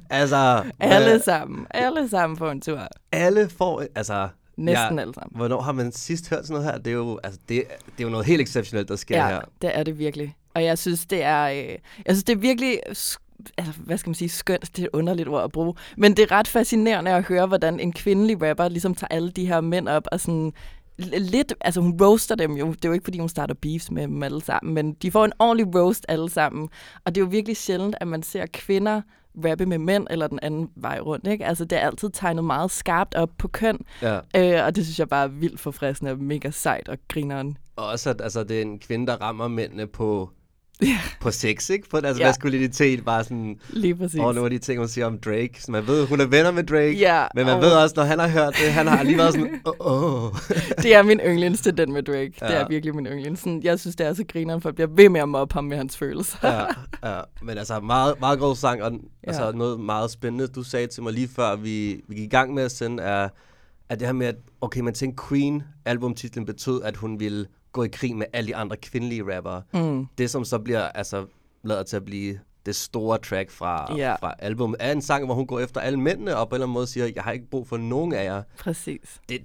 altså, 0.10 0.64
Alle 0.80 1.20
sammen. 1.26 1.68
Alle 1.74 2.10
sammen 2.10 2.15
på 2.38 2.50
en 2.52 2.62
tur. 2.62 2.88
alle 3.12 3.50
får... 3.50 3.84
Altså, 3.96 4.28
Næsten 4.58 5.00
alle 5.00 5.14
sammen. 5.14 5.38
Hvornår 5.38 5.62
har 5.62 5.72
man 5.72 5.92
sidst 5.92 6.30
hørt 6.30 6.46
sådan 6.48 6.54
noget 6.62 6.72
her? 6.74 6.78
Det 6.80 6.88
er 6.92 6.96
jo, 6.96 7.20
altså, 7.24 7.40
det, 7.50 7.64
det 7.86 8.00
er 8.00 8.04
jo 8.04 8.10
noget 8.10 8.26
helt 8.26 8.42
exceptionelt, 8.42 8.90
der 8.90 8.96
sker 8.96 9.18
Ja, 9.18 9.28
her. 9.28 9.42
det 9.62 9.78
er 9.78 9.84
det 9.84 10.00
virkelig. 10.00 10.36
Og 10.54 10.64
jeg 10.64 10.78
synes, 10.78 11.06
det 11.06 11.24
er, 11.24 11.44
øh, 11.44 11.56
jeg 12.06 12.16
synes, 12.16 12.24
det 12.24 12.34
er 12.34 12.38
virkelig, 12.38 12.80
altså, 13.58 13.74
hvad 13.78 13.98
skal 13.98 14.10
man 14.10 14.16
sige, 14.16 14.30
skønt, 14.30 14.76
det 14.76 14.82
er 14.82 14.86
et 14.86 14.90
underligt 14.94 15.30
ord 15.30 15.44
at 15.44 15.52
bruge. 15.52 15.74
Men 15.98 16.18
det 16.18 16.24
er 16.24 16.32
ret 16.32 16.48
fascinerende 16.48 17.12
at 17.12 17.24
høre, 17.24 17.48
hvordan 17.48 17.80
en 17.80 17.94
kvindelig 17.94 18.42
rapper 18.50 18.68
ligesom 18.70 18.96
tager 18.96 19.08
alle 19.16 19.32
de 19.32 19.46
her 19.48 19.62
mænd 19.62 19.90
op 19.90 20.08
og 20.12 20.20
sådan 20.20 20.54
lidt, 20.98 21.54
altså 21.62 21.82
hun 21.82 21.98
roaster 22.02 22.36
dem 22.36 22.52
jo. 22.58 22.68
Det 22.72 22.86
er 22.86 22.90
jo 22.90 22.94
ikke, 22.94 23.04
fordi 23.04 23.20
hun 23.20 23.30
starter 23.30 23.54
beefs 23.62 23.92
med 23.92 24.04
dem 24.08 24.24
alle 24.24 24.42
sammen, 24.42 24.74
men 24.74 24.94
de 24.94 25.12
får 25.12 25.26
en 25.26 25.34
ordentlig 25.40 25.76
roast 25.76 26.06
alle 26.10 26.30
sammen. 26.30 26.70
Og 27.06 27.16
det 27.16 27.22
er 27.22 27.26
jo 27.26 27.30
virkelig 27.30 27.58
sjældent, 27.58 27.96
at 28.02 28.08
man 28.08 28.24
ser 28.24 28.46
kvinder 28.54 29.02
rappe 29.46 29.66
med 29.66 29.78
mænd, 29.78 30.08
eller 30.10 30.28
den 30.28 30.40
anden 30.42 30.70
vej 30.76 31.00
rundt. 31.00 31.28
Ikke? 31.28 31.46
Altså, 31.46 31.66
det 31.66 31.76
er 31.82 31.88
altid 31.88 32.10
tegnet 32.14 32.44
meget 32.44 32.72
skarpt 32.72 33.16
op 33.16 33.30
på 33.38 33.48
køn, 33.48 33.78
Ja. 34.02 34.20
øh, 34.36 34.66
og 34.66 34.76
det 34.76 34.86
synes 34.86 35.00
jeg 35.00 35.10
bare 35.10 35.24
er 35.24 35.28
vildt 35.28 35.60
forfriskende 35.60 36.12
og 36.12 36.20
mega 36.20 36.50
sejt 36.50 36.90
og 36.90 36.98
grineren. 37.08 37.58
Og 37.76 37.88
også, 37.88 38.10
at 38.10 38.22
altså, 38.22 38.44
det 38.44 38.58
er 38.58 38.62
en 38.62 38.80
kvinde, 38.80 39.08
der 39.08 39.16
rammer 39.22 39.48
mændene 39.48 39.88
på, 39.88 40.30
Ja. 40.82 41.00
på 41.22 41.32
sex, 41.32 41.70
ikke? 41.70 41.90
På 41.90 41.98
altså, 41.98 42.22
Ja. 42.24 42.28
maskulinitet, 42.30 43.06
bare 43.06 43.24
sådan... 43.24 43.60
Lige 43.70 43.96
præcis. 43.96 44.20
Og 44.20 44.34
nogle 44.36 44.46
af 44.46 44.52
de 44.52 44.58
ting, 44.58 44.80
hun 44.80 44.88
siger 44.88 45.06
om 45.06 45.18
Drake. 45.18 45.52
Så 45.60 45.72
man 45.72 45.88
ved, 45.88 46.08
hun 46.08 46.20
er 46.22 46.26
venner 46.26 46.52
med 46.52 46.64
Drake. 46.64 46.92
Ja, 46.98 47.26
Men 47.36 47.46
man 47.46 47.56
og- 47.56 47.62
ved 47.62 47.72
også, 47.72 47.94
når 47.98 48.04
han 48.04 48.20
har 48.20 48.28
hørt 48.28 48.54
det, 48.64 48.74
han 48.74 48.88
har 48.88 49.04
lige 49.04 49.18
været 49.18 49.34
sådan... 49.34 49.62
Åh, 49.80 50.24
oh, 50.24 50.32
det 50.84 50.96
er 50.96 51.04
min 51.04 51.20
yndlings 51.20 51.62
til 51.62 51.78
den 51.78 51.94
med 51.94 52.04
Drake. 52.04 52.32
Ja. 52.42 52.48
Det 52.48 52.56
er 52.56 52.68
virkelig 52.68 52.96
min 52.96 53.06
yndlings. 53.06 53.40
Sådan, 53.42 53.62
jeg 53.64 53.80
synes, 53.80 53.96
det 53.96 54.08
er 54.08 54.14
så 54.14 54.24
grineren, 54.28 54.62
for 54.62 54.70
jeg 54.70 54.76
bliver 54.76 54.88
ved 54.96 55.10
med 55.10 55.22
at 55.22 55.30
mobbe 55.30 55.54
ham 55.54 55.64
med 55.64 55.78
hans 55.78 55.98
følelser. 55.98 56.38
ja, 56.44 56.66
ja. 57.16 57.22
Men 57.42 57.58
altså, 57.58 57.80
meget, 57.80 58.20
meget 58.20 58.40
god 58.40 58.56
sang, 58.56 58.84
og 58.84 58.92
Ja. 58.92 58.98
altså, 59.28 59.52
noget 59.52 59.80
meget 59.80 60.12
spændende, 60.12 60.48
du 60.48 60.64
sagde 60.64 60.88
til 60.88 61.04
mig 61.04 61.14
lige 61.14 61.28
før, 61.36 61.56
vi, 61.56 62.02
vi 62.08 62.16
gik 62.16 62.24
i 62.26 62.30
gang 62.30 62.54
med 62.54 62.64
at 62.64 62.72
sende, 62.72 63.04
er, 63.04 63.30
er 63.90 63.96
det 63.96 64.08
her 64.08 64.14
med, 64.14 64.28
at 64.28 64.36
okay, 64.62 64.80
man 64.80 64.94
tænkte 64.94 65.24
Queen, 65.30 65.64
albumtitlen 65.86 66.46
betød, 66.46 66.82
at 66.84 66.98
hun 66.98 67.20
ville 67.20 67.46
gå 67.76 67.84
i 67.84 67.88
krig 67.88 68.16
med 68.16 68.26
alle 68.34 68.48
de 68.48 68.56
andre 68.56 68.78
kvindelige 68.78 69.36
rappere. 69.36 69.62
Mm. 69.74 70.06
Det, 70.18 70.30
som 70.30 70.46
så 70.46 70.60
bliver 70.60 70.82
altså, 70.82 71.26
lavet 71.64 71.86
til 71.86 71.96
at 71.96 72.06
blive 72.06 72.40
det 72.66 72.76
store 72.76 73.18
track 73.18 73.50
fra, 73.52 73.96
Ja. 73.98 74.16
fra 74.16 74.36
albumet, 74.40 74.78
er 74.80 74.92
en 74.92 75.02
sang, 75.02 75.26
hvor 75.26 75.34
hun 75.36 75.48
går 75.48 75.60
efter 75.60 75.82
alle 75.82 76.00
mændene, 76.00 76.38
og 76.38 76.50
på 76.50 76.56
en 76.56 76.58
eller 76.58 76.66
anden 76.66 76.74
måde 76.74 76.88
siger, 76.88 77.12
jeg 77.16 77.24
har 77.24 77.32
ikke 77.32 77.50
brug 77.50 77.68
for 77.68 77.78
nogen 77.78 78.14
af 78.14 78.24
jer. 78.26 78.44
Præcis. 78.60 79.22
Det, 79.30 79.38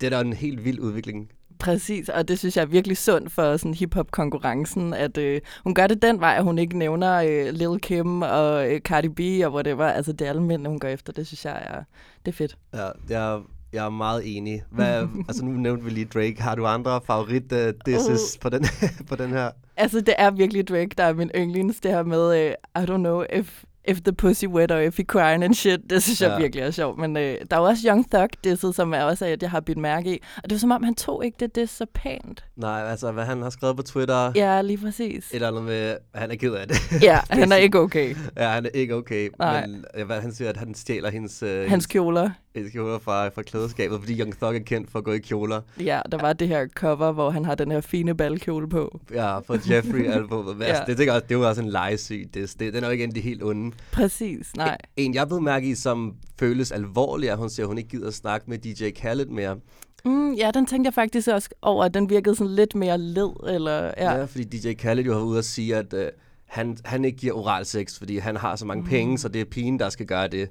det 0.00 0.06
er 0.06 0.10
da 0.10 0.20
en 0.20 0.32
helt 0.32 0.64
vild 0.64 0.80
udvikling. 0.80 1.30
Præcis, 1.58 2.08
og 2.08 2.28
det 2.28 2.38
synes 2.38 2.56
jeg 2.56 2.62
er 2.62 2.66
virkelig 2.66 2.96
sundt 2.96 3.32
for 3.32 3.56
sådan 3.56 3.74
hip-hop-konkurrencen, 3.74 4.94
at 4.94 5.18
øh, 5.18 5.40
hun 5.64 5.74
gør 5.74 5.86
det 5.86 6.02
den 6.02 6.20
vej, 6.20 6.34
at 6.36 6.42
hun 6.44 6.58
ikke 6.58 6.78
nævner 6.78 7.14
øh, 7.16 7.52
Lil 7.54 7.78
Kim 7.80 8.22
og 8.22 8.70
øh, 8.72 8.80
Cardi 8.80 9.08
B 9.08 9.20
og 9.46 9.52
whatever. 9.54 9.84
Altså, 9.86 10.12
det 10.12 10.24
er 10.24 10.28
alle 10.28 10.42
mænd, 10.42 10.66
hun 10.66 10.78
går 10.78 10.88
efter. 10.88 11.12
Det 11.12 11.26
synes 11.26 11.44
jeg 11.44 11.62
er, 11.66 11.82
det 12.26 12.32
er 12.32 12.36
fedt. 12.36 12.56
Ja, 12.74 12.88
jeg, 13.08 13.40
jeg 13.72 13.84
er 13.84 13.90
meget 13.90 14.36
enig. 14.36 14.62
Hvad, 14.70 15.06
altså 15.28 15.44
nu 15.44 15.50
nævnte 15.50 15.84
vi 15.84 15.90
lige 15.90 16.04
Drake. 16.14 16.36
Har 16.42 16.54
du 16.54 16.66
andre 16.66 17.00
favorit 17.06 17.52
uh, 17.52 17.58
disses 17.86 18.38
på, 18.40 18.48
den, 18.48 18.64
på 19.08 19.16
den 19.16 19.30
her? 19.30 19.50
Altså, 19.76 20.00
det 20.00 20.14
er 20.18 20.30
virkelig 20.30 20.68
Drake, 20.68 20.90
der 20.98 21.04
er 21.04 21.12
min 21.12 21.30
yndlings. 21.36 21.80
Det 21.80 21.90
her 21.90 22.02
med, 22.02 22.40
øh, 22.46 22.52
I 22.82 22.84
don't 22.90 22.96
know 22.96 23.24
if 23.32 23.64
if 23.88 24.00
the 24.00 24.12
pussy 24.12 24.44
wet 24.46 24.70
or 24.72 24.76
if 24.78 24.96
he 24.96 25.04
crying 25.04 25.44
and 25.44 25.54
shit. 25.54 25.80
Det 25.90 26.02
synes 26.02 26.20
jeg 26.22 26.30
Ja. 26.30 26.38
virkelig 26.38 26.62
er 26.62 26.70
sjovt. 26.70 26.98
Men 26.98 27.16
øh, 27.16 27.36
der 27.50 27.56
er 27.56 27.60
jo 27.60 27.66
også 27.66 27.88
Young 27.88 28.10
Thug 28.10 28.28
disset, 28.44 28.74
som 28.74 28.94
er 28.94 29.02
også, 29.02 29.26
at 29.26 29.42
jeg 29.42 29.50
har 29.50 29.60
bidt 29.60 29.78
mærke 29.78 30.14
i. 30.14 30.18
Og 30.36 30.42
det 30.42 30.52
var 30.52 30.58
som 30.58 30.70
om, 30.70 30.82
han 30.82 30.94
tog 30.94 31.24
ikke 31.24 31.36
det, 31.40 31.54
det 31.54 31.68
så 31.68 31.86
pænt. 31.94 32.44
Nej, 32.56 32.82
altså, 32.90 33.12
hvad 33.12 33.24
han 33.24 33.42
har 33.42 33.50
skrevet 33.50 33.76
på 33.76 33.82
Twitter, 33.82 34.32
Ja, 34.34 34.62
lige 34.62 34.78
præcis. 34.78 35.30
et 35.30 35.34
eller 35.34 35.48
andet 35.48 35.62
med, 35.64 35.96
han 36.14 36.30
er 36.30 36.34
ked 36.34 36.52
af 36.54 36.68
det. 36.68 37.02
Ja, 37.02 37.18
han 37.30 37.52
er 37.52 37.56
ikke 37.66 37.78
okay. 37.78 38.14
ja, 38.36 38.48
han 38.48 38.64
er 38.64 38.70
ikke 38.74 38.94
okay. 38.94 39.28
Nej. 39.38 39.66
Men 39.66 39.84
øh, 39.96 40.06
hvad, 40.06 40.20
han 40.20 40.32
siger, 40.32 40.48
at 40.50 40.56
han 40.56 40.74
stjæler 40.74 41.10
hendes, 41.10 41.42
øh, 41.42 41.70
Hans 41.70 41.86
kjoler. 41.86 42.30
Kjoler 42.72 42.98
fra, 42.98 43.28
fra 43.28 43.42
klædeskabet, 43.42 43.98
fordi 44.00 44.20
Young 44.20 44.36
Thug 44.36 44.54
er 44.54 44.58
kendt 44.58 44.90
for 44.90 44.98
at 44.98 45.04
gå 45.04 45.12
i 45.12 45.18
kjoler. 45.18 45.60
Ja, 45.80 46.00
der 46.12 46.18
var 46.18 46.32
det 46.32 46.48
her 46.48 46.66
cover, 46.68 47.12
hvor 47.12 47.30
han 47.30 47.44
har 47.44 47.54
den 47.54 47.70
her 47.70 47.80
fine 47.80 48.14
balkjole 48.16 48.68
på. 48.68 49.00
Ja, 49.14 49.38
for 49.38 49.54
Jeffrey-albumet. 49.72 50.56
ja. 50.60 50.64
Ja. 50.66 50.74
altså, 50.74 50.94
det, 50.94 51.10
også, 51.10 51.26
det 51.28 51.38
var 51.38 51.46
også 51.46 51.62
en 51.62 51.68
legesyg. 51.68 52.30
Det, 52.34 52.54
det, 52.58 52.74
den 52.74 52.82
er 52.82 52.88
jo 52.88 52.92
ikke 52.92 53.04
en 53.04 53.10
af 53.10 53.14
de 53.14 53.20
helt 53.20 53.42
onde. 53.42 53.76
Præcis, 53.92 54.56
nej. 54.56 54.76
En, 54.96 55.14
jeg 55.14 55.28
blev 55.28 55.40
mærke 55.40 55.66
i, 55.68 55.74
som 55.74 56.14
føles 56.38 56.72
alvorlig, 56.72 57.28
er, 57.28 57.32
at 57.32 57.38
hun 57.38 57.50
siger, 57.50 57.64
at 57.64 57.68
hun 57.68 57.78
ikke 57.78 57.90
gider 57.90 58.08
at 58.08 58.14
snakke 58.14 58.50
med 58.50 58.58
DJ 58.58 58.90
Khaled 58.90 59.26
mere. 59.26 59.56
Mm, 60.04 60.32
ja, 60.32 60.50
den 60.54 60.66
tænkte 60.66 60.88
jeg 60.88 60.94
faktisk 60.94 61.28
også 61.28 61.48
over, 61.62 61.84
at 61.84 61.94
den 61.94 62.10
virkede 62.10 62.34
sådan 62.34 62.54
lidt 62.54 62.74
mere 62.74 62.98
led, 62.98 63.48
eller... 63.48 63.82
Ja, 63.96 64.12
Ja, 64.12 64.24
fordi 64.24 64.44
DJ 64.44 64.72
Khaled 64.72 65.04
jo 65.04 65.12
har 65.14 65.20
ude 65.20 65.38
at 65.38 65.44
sige, 65.44 65.76
at 65.76 65.92
øh, 65.94 66.08
han, 66.46 66.76
han 66.84 67.04
ikke 67.04 67.18
giver 67.18 67.34
oral 67.34 67.64
sex, 67.64 67.98
fordi 67.98 68.18
han 68.18 68.36
har 68.36 68.56
så 68.56 68.66
mange 68.66 68.82
mm. 68.82 68.88
penge, 68.88 69.18
så 69.18 69.28
det 69.28 69.40
er 69.40 69.44
pigen, 69.44 69.78
der 69.78 69.88
skal 69.88 70.06
gøre 70.06 70.28
det. 70.28 70.48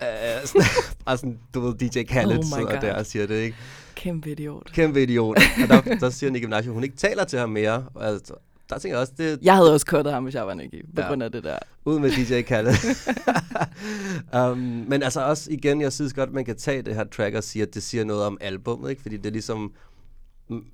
Uh, 0.00 0.46
sådan, 0.48 0.66
bare 1.06 1.16
sådan, 1.16 1.38
du 1.54 1.60
ved, 1.60 1.74
DJ 1.74 2.02
Khaled 2.02 2.38
Oh 2.38 2.44
sidder 2.44 2.70
God. 2.72 2.80
der 2.80 2.94
og 2.94 3.06
siger 3.06 3.26
det, 3.26 3.34
ikke? 3.34 3.56
kæmpe 3.94 4.30
idiot. 4.32 4.72
Kæmpe 4.72 5.02
idiot. 5.02 5.36
Og 5.62 5.68
der, 5.68 5.80
der 5.80 6.10
siger 6.10 6.30
Nicki 6.30 6.46
Minaj, 6.46 6.58
at 6.58 6.64
hun 6.64 6.84
ikke 6.84 6.96
taler 6.96 7.24
til 7.24 7.38
ham 7.38 7.50
mere. 7.50 7.84
Og 7.94 8.06
Altså, 8.06 8.34
der 8.70 8.78
tænker 8.78 8.96
jeg 8.96 9.00
også, 9.00 9.12
det 9.18 9.38
Jeg 9.42 9.56
havde 9.56 9.74
også 9.74 9.86
kuttet 9.86 10.12
ham, 10.14 10.22
hvis 10.24 10.34
jeg 10.34 10.46
var 10.46 10.54
Nicky, 10.54 10.84
på 10.94 11.00
Ja. 11.00 11.06
grund 11.08 11.22
af 11.22 11.32
det 11.32 11.44
der. 11.44 11.58
ud 11.84 11.98
med 11.98 12.10
DJ 12.10 12.42
Khaled. 12.42 12.72
um, 14.52 14.58
men 14.88 15.02
altså 15.02 15.20
også 15.20 15.50
igen, 15.52 15.80
jeg 15.80 15.92
synes 15.92 16.12
godt, 16.12 16.32
man 16.32 16.44
kan 16.44 16.56
tage 16.56 16.82
det 16.82 16.94
her 16.94 17.04
track 17.04 17.34
og 17.34 17.44
sige, 17.44 17.62
at 17.62 17.74
det 17.74 17.82
siger 17.82 18.04
noget 18.04 18.22
om 18.22 18.38
albummet, 18.40 18.90
ikke? 18.90 19.02
Fordi 19.02 19.16
det 19.16 19.26
er 19.26 19.30
ligesom... 19.30 19.72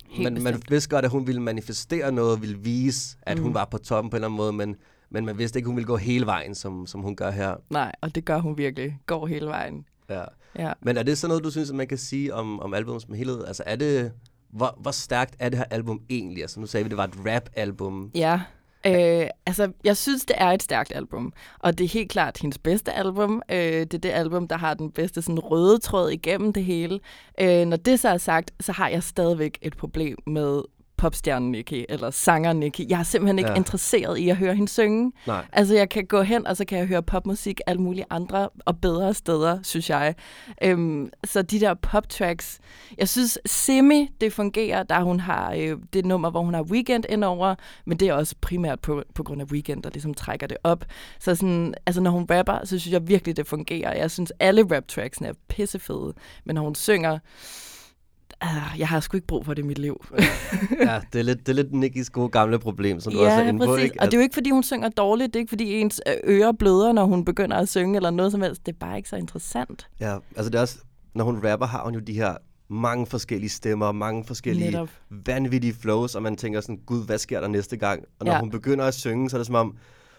Helt 0.09 0.33
Man, 0.33 0.43
man 0.43 0.61
vidste 0.69 0.89
godt, 0.89 1.05
at 1.05 1.11
hun 1.11 1.27
ville 1.27 1.41
manifestere 1.41 2.11
noget, 2.11 2.41
ville 2.41 2.57
vise, 2.59 3.17
at 3.21 3.37
mm. 3.37 3.43
hun 3.43 3.53
var 3.53 3.65
på 3.71 3.77
toppen 3.77 4.09
på 4.09 4.15
en 4.17 4.23
eller 4.23 4.27
anden 4.27 4.37
måde, 4.37 4.53
men, 4.53 4.75
men 5.09 5.25
man 5.25 5.37
vidste 5.37 5.59
ikke, 5.59 5.67
hun 5.67 5.75
ville 5.75 5.87
gå 5.87 5.97
hele 5.97 6.25
vejen, 6.25 6.55
som, 6.55 6.87
som 6.87 7.01
hun 7.01 7.15
gør 7.15 7.31
her. 7.31 7.55
Nej, 7.69 7.91
og 8.01 8.15
det 8.15 8.25
gør 8.25 8.39
hun 8.39 8.57
virkelig. 8.57 8.99
Går 9.05 9.27
hele 9.27 9.45
vejen. 9.45 9.85
Ja. 10.09 10.23
Ja. 10.57 10.73
Men 10.81 10.97
er 10.97 11.03
det 11.03 11.17
sådan 11.17 11.29
noget, 11.29 11.43
du 11.43 11.51
synes, 11.51 11.69
at 11.69 11.75
man 11.75 11.87
kan 11.87 11.97
sige 11.97 12.33
om, 12.33 12.59
om 12.59 12.73
albumet 12.73 13.01
som 13.01 13.13
helhed? 13.13 13.45
Altså 13.45 13.63
er 13.65 13.75
det... 13.75 14.11
Hvor, 14.49 14.77
hvor 14.81 14.91
stærkt 14.91 15.35
er 15.39 15.49
det 15.49 15.57
her 15.57 15.65
album 15.71 16.01
egentlig? 16.09 16.41
Altså 16.41 16.59
nu 16.59 16.65
sagde 16.65 16.83
vi, 16.83 16.87
at 16.87 16.91
det 16.91 16.97
var 16.97 17.03
et 17.03 17.35
rap-album. 17.35 18.11
Ja. 18.15 18.41
Øh, 18.85 19.27
altså, 19.45 19.71
jeg 19.83 19.97
synes, 19.97 20.25
det 20.25 20.35
er 20.39 20.47
et 20.47 20.63
stærkt 20.63 20.91
album. 20.95 21.33
Og 21.59 21.77
det 21.77 21.83
er 21.83 21.89
helt 21.89 22.09
klart 22.09 22.37
hendes 22.41 22.57
bedste 22.57 22.93
album. 22.93 23.41
Øh, 23.51 23.57
det 23.57 23.93
er 23.93 23.97
det 23.97 24.09
album, 24.09 24.47
der 24.47 24.57
har 24.57 24.73
den 24.73 24.91
bedste 24.91 25.21
sådan, 25.21 25.39
røde 25.39 25.79
tråd 25.79 26.09
igennem 26.09 26.53
det 26.53 26.63
hele. 26.65 26.99
Øh, 27.41 27.65
når 27.65 27.77
det 27.77 27.99
så 27.99 28.09
er 28.09 28.17
sagt, 28.17 28.51
så 28.59 28.71
har 28.71 28.89
jeg 28.89 29.03
stadigvæk 29.03 29.57
et 29.61 29.77
problem 29.77 30.17
med 30.27 30.61
popstjernen 30.97 31.51
Nicki, 31.51 31.85
eller 31.89 32.11
sanger 32.11 32.53
Nicki. 32.53 32.85
Jeg 32.89 32.99
er 32.99 33.03
simpelthen 33.03 33.39
ikke 33.39 33.51
Ja. 33.51 33.55
interesseret 33.57 34.17
i 34.17 34.29
at 34.29 34.37
høre 34.37 34.55
hende 34.55 34.69
synge. 34.71 35.11
Nej. 35.27 35.45
Altså, 35.51 35.75
jeg 35.75 35.89
kan 35.89 36.05
gå 36.05 36.21
hen, 36.21 36.47
og 36.47 36.57
så 36.57 36.65
kan 36.65 36.77
jeg 36.77 36.87
høre 36.87 37.03
popmusik 37.03 37.61
alle 37.67 37.81
mulige 37.81 38.05
andre 38.09 38.49
og 38.65 38.77
bedre 38.81 39.13
steder, 39.13 39.59
synes 39.63 39.89
jeg. 39.89 40.15
Øhm, 40.63 41.09
så 41.25 41.41
de 41.41 41.59
der 41.59 41.73
pop-tracks, 41.73 42.59
jeg 42.97 43.09
synes, 43.09 43.39
Semi, 43.45 44.09
det 44.21 44.33
fungerer, 44.33 44.83
da 44.83 44.99
hun 44.99 45.19
har 45.19 45.53
øh, 45.57 45.77
det 45.93 46.05
nummer, 46.05 46.29
hvor 46.29 46.41
hun 46.41 46.53
har 46.53 46.61
Weekend 46.63 47.03
indover, 47.09 47.55
men 47.85 47.97
det 47.97 48.07
er 48.07 48.13
også 48.13 48.35
primært 48.41 48.79
på, 48.79 49.03
på 49.15 49.23
grund 49.23 49.41
af 49.41 49.45
Weekend, 49.51 49.83
der 49.83 49.89
ligesom 49.89 50.13
trækker 50.13 50.47
det 50.47 50.57
op. 50.63 50.85
Så 51.19 51.35
sådan, 51.35 51.73
altså, 51.85 52.01
når 52.01 52.11
hun 52.11 52.27
rapper, 52.31 52.59
så 52.63 52.79
synes 52.79 52.93
jeg 52.93 53.07
virkelig, 53.07 53.37
det 53.37 53.47
fungerer. 53.47 53.95
Jeg 53.97 54.11
synes, 54.11 54.31
alle 54.39 54.75
rap-tracksene 54.75 55.27
er 55.27 55.33
pissefede, 55.49 56.13
men 56.45 56.55
når 56.55 56.61
hun 56.61 56.75
synger, 56.75 57.19
øh, 58.43 58.79
jeg 58.79 58.87
har 58.87 58.99
sgu 58.99 59.17
ikke 59.17 59.27
brug 59.27 59.45
for 59.45 59.53
det 59.53 59.61
i 59.63 59.65
mit 59.65 59.77
liv. 59.79 60.05
ja, 60.85 61.01
det 61.13 61.19
er 61.19 61.23
lidt, 61.23 61.39
det 61.39 61.49
er 61.49 61.53
lidt 61.53 61.73
Nikkis 61.73 62.09
gode 62.09 62.29
gamle 62.29 62.59
problem, 62.59 62.99
som 62.99 63.13
du 63.13 63.19
også 63.19 63.31
er 63.31 63.39
Ja, 63.41 63.47
inde 63.49 63.59
på. 63.59 63.65
præcis. 63.71 63.83
Ikke? 63.83 63.99
Og 64.01 64.05
det 64.05 64.13
er 64.13 64.17
jo 64.17 64.21
ikke, 64.23 64.33
fordi 64.33 64.49
hun 64.49 64.63
synger 64.63 64.89
dårligt. 64.89 65.33
Det 65.33 65.35
er 65.35 65.41
ikke, 65.41 65.49
fordi 65.49 65.73
ens 65.73 66.01
øh, 66.07 66.13
ører 66.35 66.51
bløder, 66.51 66.91
når 66.91 67.05
hun 67.05 67.25
begynder 67.25 67.57
at 67.57 67.69
synge 67.69 67.95
eller 67.95 68.09
noget 68.09 68.31
som 68.31 68.41
helst. 68.41 68.65
Det 68.65 68.73
er 68.73 68.77
bare 68.79 68.97
ikke 68.97 69.09
så 69.09 69.15
interessant. 69.15 69.87
Ja, 69.99 70.17
altså 70.35 70.49
det 70.49 70.57
er 70.57 70.61
også, 70.61 70.77
når 71.15 71.23
hun 71.25 71.47
rapper, 71.47 71.65
har 71.67 71.83
hun 71.83 71.93
jo 71.93 71.99
de 71.99 72.13
her 72.13 72.35
mange 72.69 73.05
forskellige 73.05 73.49
stemmer, 73.49 73.91
mange 73.91 74.25
forskellige 74.25 74.71
Netop. 74.71 74.89
vanvittige 75.09 75.73
flows, 75.73 76.15
og 76.15 76.23
man 76.23 76.35
tænker 76.35 76.61
sådan, 76.61 76.79
gud, 76.85 77.05
hvad 77.05 77.17
sker 77.17 77.39
der 77.41 77.47
næste 77.47 77.77
gang? 77.77 78.03
Og 78.19 78.25
når 78.25 78.33
Ja. 78.33 78.39
hun 78.39 78.49
begynder 78.49 78.85
at 78.85 78.93
synge, 78.93 79.29
så 79.29 79.35
er 79.35 79.39
det 79.39 79.45
som 79.45 79.55
om, 79.55 79.75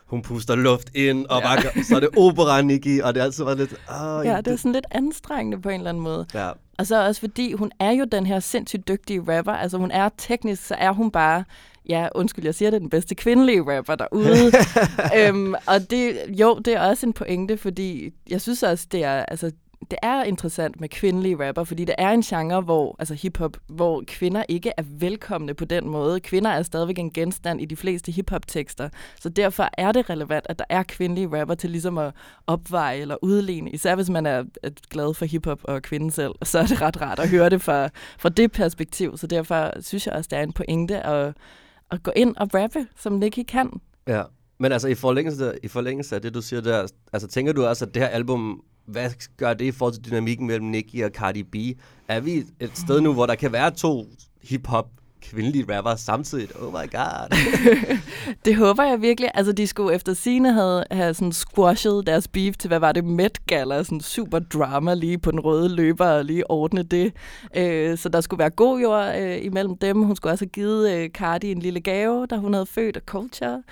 hun 0.09 0.23
puster 0.23 0.55
luft 0.55 0.91
ind, 0.95 1.27
og 1.27 1.41
Ja. 1.41 1.47
bare, 1.47 1.85
så 1.85 1.97
er 1.97 2.00
det 2.00 2.09
opera, 2.17 2.62
Nicki, 2.62 2.99
og 3.00 3.15
det 3.15 3.21
er 3.21 3.25
altid 3.25 3.45
været 3.45 3.59
lidt... 3.59 3.75
Oh, 4.00 4.27
Ja, 4.27 4.37
det 4.37 4.49
er 4.53 4.57
sådan 4.57 4.73
lidt 4.73 4.87
anstrengende 4.91 5.61
på 5.61 5.69
en 5.69 5.75
eller 5.75 5.88
anden 5.91 6.03
måde. 6.03 6.27
Ja, 6.35 6.50
Og 6.79 6.87
så 6.87 7.07
også 7.07 7.21
fordi, 7.21 7.53
hun 7.53 7.71
er 7.81 7.91
jo 7.91 8.05
den 8.12 8.27
her 8.27 8.41
sindssygt 8.41 8.88
dygtige 8.88 9.21
rapper. 9.29 9.53
Altså 9.53 9.79
hun 9.79 9.91
er 9.91 10.09
teknisk, 10.19 10.67
så 10.67 10.75
er 10.75 10.93
hun 10.93 11.11
bare, 11.11 11.45
ja 11.88 12.09
undskyld, 12.15 12.45
jeg 12.45 12.55
siger 12.55 12.71
det, 12.71 12.81
den 12.81 12.91
bedste 12.91 13.15
kvindelige 13.15 13.62
rapper 13.77 13.95
derude. 13.95 14.53
øhm, 15.19 15.55
og 15.67 15.91
det, 15.91 16.17
jo, 16.29 16.59
det 16.59 16.75
er 16.75 16.81
også 16.81 17.07
en 17.07 17.12
pointe, 17.12 17.57
fordi 17.57 18.12
jeg 18.31 18.41
synes 18.41 18.62
også, 18.62 18.87
det 18.93 19.05
er, 19.05 19.12
altså, 19.25 19.53
det 19.90 19.99
er 20.02 20.23
interessant 20.23 20.80
med 20.80 20.88
kvindelige 20.88 21.49
rapper, 21.49 21.64
fordi 21.64 21.85
det 21.85 21.94
er 21.99 22.11
en 22.11 22.23
genre, 22.23 22.61
hvor, 22.61 22.97
altså 22.99 23.14
hiphop, 23.14 23.56
hvor 23.66 24.04
kvinder 24.06 24.44
ikke 24.49 24.73
er 24.76 24.82
velkomne 24.87 25.54
på 25.54 25.64
den 25.64 25.88
måde. 25.88 26.20
Kvinder 26.20 26.50
er 26.50 26.62
stadigvæk 26.62 26.99
en 26.99 27.11
genstand 27.11 27.61
i 27.61 27.64
de 27.64 27.76
fleste 27.76 28.12
hiphop-tekster, 28.12 28.88
så 29.20 29.28
derfor 29.28 29.68
er 29.73 29.92
det 29.92 30.11
relevant, 30.11 30.47
at 30.49 30.58
der 30.58 30.64
er 30.68 30.82
kvindelige 30.82 31.40
rapper 31.40 31.54
til 31.54 31.70
ligesom 31.70 31.99
at 31.99 32.12
opveje 32.47 32.99
eller 32.99 33.16
udligne, 33.23 33.70
især 33.70 33.94
hvis 33.94 34.11
man 34.11 34.26
er 34.26 34.44
glad 34.90 35.14
for 35.14 35.25
hiphop 35.25 35.61
og 35.64 35.82
kvinden 35.82 36.11
selv, 36.11 36.32
så 36.42 36.58
er 36.58 36.66
det 36.66 36.80
ret 36.80 37.00
rart 37.00 37.18
at 37.18 37.28
høre 37.28 37.50
det 37.50 37.62
fra, 37.62 37.88
fra 38.18 38.28
det 38.28 38.52
perspektiv, 38.52 39.16
så 39.16 39.26
derfor 39.26 39.73
synes 39.80 40.06
jeg 40.06 40.14
også, 40.14 40.28
det 40.30 40.38
er 40.38 40.42
en 40.42 40.52
pointe 40.52 41.06
at, 41.06 41.35
at 41.90 42.02
gå 42.02 42.12
ind 42.16 42.37
og 42.37 42.54
rappe, 42.54 42.87
som 42.97 43.12
Nicki 43.12 43.42
kan. 43.42 43.80
ja. 44.06 44.23
Men 44.61 44.73
altså, 44.73 44.88
i 44.88 44.94
forlængelse, 44.94 45.52
i 45.62 45.68
forlængelse 45.68 46.14
af 46.14 46.23
det, 46.23 46.35
du 46.35 46.42
siger 46.42 46.61
der, 46.61 46.87
altså 47.12 47.28
tænker 47.28 47.52
du 47.52 47.66
også, 47.66 47.85
at 47.85 47.94
det 47.94 48.02
her 48.02 48.08
album, 48.08 48.62
hvad 48.88 49.11
gør 49.37 49.54
det 49.54 49.64
i 49.64 49.71
forhold 49.71 49.95
til 49.95 50.04
dynamikken 50.04 50.47
mellem 50.47 50.66
Nicki 50.66 51.00
og 51.00 51.11
Cardi 51.11 51.42
B? 51.42 51.54
Er 52.09 52.21
vi 52.21 52.45
et 52.61 52.71
sted 52.75 53.00
nu, 53.00 53.12
hvor 53.12 53.26
der 53.26 53.35
kan 53.35 53.52
være 53.52 53.71
to 53.71 54.07
hip-hop 54.42 54.90
kvindelige 55.22 55.76
rapper 55.76 55.96
samtidig? 55.96 56.48
Oh 56.62 56.72
my 56.72 56.90
god. 56.90 57.37
Det 58.44 58.56
håber 58.56 58.84
jeg 58.84 59.02
virkelig. 59.02 59.30
Altså, 59.34 59.52
de 59.52 59.66
skulle 59.66 59.94
efter 59.94 60.14
sine 60.14 60.52
have, 60.52 60.84
have 60.90 61.14
sådan 61.14 61.32
squashed 61.32 62.02
deres 62.02 62.28
beef 62.28 62.56
til, 62.56 62.68
hvad 62.68 62.78
var 62.78 62.92
det, 62.92 63.04
Met 63.04 63.46
Gala, 63.46 63.82
sådan 63.82 64.00
super 64.00 64.38
drama 64.38 64.94
lige 64.94 65.18
på 65.18 65.30
den 65.30 65.40
røde 65.40 65.68
løber 65.68 66.06
og 66.06 66.25
lige 66.25 66.50
ordne 66.50 66.82
det. 66.82 67.12
Øh, 67.56 67.98
så 67.98 68.08
der 68.08 68.20
skulle 68.20 68.38
være 68.38 68.50
god 68.50 68.80
jord 68.80 69.14
øh, 69.20 69.44
imellem 69.44 69.76
dem. 69.76 70.02
Hun 70.02 70.16
skulle 70.16 70.32
også 70.32 70.44
have 70.44 70.50
givet 70.50 70.92
øh, 70.92 71.10
Cardi 71.10 71.52
en 71.52 71.58
lille 71.58 71.80
gave, 71.80 72.26
da 72.26 72.37
hun 72.37 72.52
havde 72.52 72.66
født 72.66 72.96
og 72.96 73.02
Culture. 73.06 73.62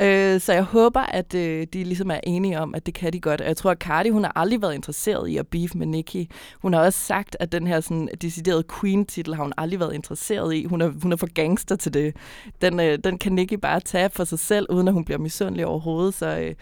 Øh, 0.00 0.40
så 0.40 0.52
jeg 0.52 0.62
håber, 0.62 1.00
at 1.00 1.34
øh, 1.34 1.66
de 1.72 1.84
ligesom 1.84 2.10
er 2.10 2.20
enige 2.22 2.60
om, 2.60 2.74
at 2.74 2.86
det 2.86 2.94
kan 2.94 3.12
de 3.12 3.20
godt. 3.20 3.40
Og 3.40 3.46
jeg 3.46 3.56
tror, 3.56 3.70
at 3.70 3.78
Cardi, 3.78 4.08
hun 4.08 4.24
har 4.24 4.32
aldrig 4.36 4.62
været 4.62 4.74
interesseret 4.74 5.28
i 5.28 5.36
at 5.36 5.46
beef 5.46 5.74
med 5.74 5.86
Nicki. 5.86 6.30
Hun 6.62 6.72
har 6.72 6.80
også 6.80 6.98
sagt, 6.98 7.36
at 7.40 7.52
den 7.52 7.66
her 7.66 7.80
sådan, 7.80 8.08
deciderede 8.22 8.64
Queen-titel 8.80 9.34
har 9.34 9.42
hun 9.42 9.52
aldrig 9.56 9.80
været 9.80 9.94
interesseret 9.94 10.54
i. 10.54 10.64
Hun 10.64 10.80
er, 10.88 10.92
hun 11.02 11.12
er 11.12 11.16
for 11.16 11.32
gangster 11.34 11.76
til 11.76 11.94
det. 11.94 12.16
Den, 12.60 12.80
øh, 12.80 12.98
den 13.04 13.18
kan 13.18 13.32
Nicki 13.32 13.56
bare 13.56 13.80
tage 13.80 14.10
for 14.10 14.24
sig 14.24 14.38
selv, 14.38 14.66
uden 14.70 14.88
at 14.88 14.94
hun 14.94 15.04
bliver 15.04 15.18
misundelig 15.18 15.66
overhovedet. 15.66 16.14
Så 16.14 16.38
øh, 16.38 16.54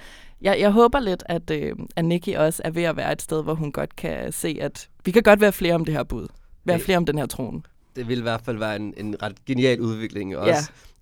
jeg, 0.42 0.60
jeg 0.60 0.70
håber 0.70 1.00
lidt, 1.00 1.22
at, 1.26 1.50
øh, 1.50 1.76
at 1.96 2.04
Nicki 2.04 2.32
også 2.32 2.62
er 2.64 2.70
ved 2.70 2.82
at 2.82 2.96
være 2.96 3.12
et 3.12 3.22
sted, 3.22 3.42
hvor 3.42 3.54
hun 3.54 3.72
godt 3.72 3.96
kan 3.96 4.32
se, 4.32 4.58
at 4.60 4.88
vi 5.04 5.10
kan 5.10 5.22
godt 5.22 5.40
være 5.40 5.52
flere 5.52 5.74
om 5.74 5.84
det 5.84 5.94
her 5.94 6.02
bud. 6.02 6.26
Være 6.64 6.78
flere 6.78 6.98
om 6.98 7.06
den 7.06 7.18
her 7.18 7.26
trone. 7.26 7.62
Det 7.96 8.08
vil 8.08 8.18
i 8.18 8.22
hvert 8.22 8.40
fald 8.44 8.58
være 8.58 8.76
en, 8.76 8.94
en 8.96 9.22
ret 9.22 9.44
genial 9.46 9.80
udvikling 9.80 10.36
også. 10.36 10.50
Ja. 10.52 10.58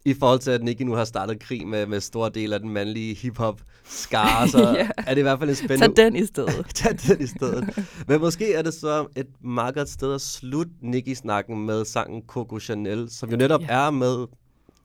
I 0.07 0.15
forhold 0.15 0.39
til, 0.41 0.51
at 0.51 0.63
Nicki 0.63 0.85
nu 0.85 0.93
har 0.93 1.05
startet 1.05 1.41
krig 1.41 1.67
med, 1.69 1.87
med 1.87 2.01
store 2.01 2.31
dele 2.35 2.55
af 2.55 2.61
den 2.61 2.71
mandlige 2.71 3.15
hip-hop 3.15 3.61
skare, 3.85 4.49
så 4.49 4.59
Ja. 4.79 4.89
er 4.97 5.15
det 5.15 5.19
i 5.19 5.23
hvert 5.23 5.39
fald 5.39 5.51
en 5.51 5.57
spændende... 5.57 5.95
Tag 5.97 6.05
den 6.05 6.17
i 6.17 6.27
stedet. 6.27 6.67
Tag 6.75 6.93
den 7.09 7.21
i 7.23 7.27
stedet. 7.27 7.87
Men 8.09 8.21
måske 8.21 8.55
er 8.55 8.63
det 8.63 8.75
så 8.75 9.07
et 9.17 9.27
meget 9.45 9.75
godt 9.75 9.89
sted 9.89 10.15
at 10.15 10.21
slutte 10.21 10.73
Nicki-snakken 10.81 11.67
med 11.67 11.85
sangen 11.85 12.23
Coco 12.27 12.59
Chanel, 12.61 13.11
som 13.11 13.31
jo 13.31 13.37
netop 13.37 13.61
Ja. 13.63 13.67
er 13.87 13.91
med 13.91 14.27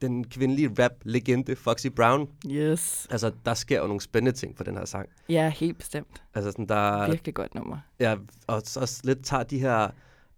den 0.02 0.24
kvindelige 0.24 0.70
rap-legende 0.80 1.56
Foxy 1.56 1.88
Brown. 1.96 2.28
Yes. 2.48 3.08
Altså, 3.12 3.32
der 3.46 3.54
sker 3.54 3.80
jo 3.82 3.88
nogle 3.88 4.02
spændende 4.02 4.38
ting 4.38 4.56
på 4.56 4.64
den 4.64 4.78
her 4.78 4.86
sang. 4.86 5.10
Ja, 5.30 5.50
helt 5.56 5.78
bestemt. 5.78 6.22
Altså, 6.36 6.52
sådan, 6.52 6.66
der, 6.68 7.10
Virkelig 7.10 7.34
godt 7.34 7.56
nummer. 7.56 7.78
ja, 8.00 8.16
og 8.48 8.62
så 8.66 9.02
lidt 9.04 9.26
tager 9.26 9.44
de 9.44 9.60
her... 9.60 9.88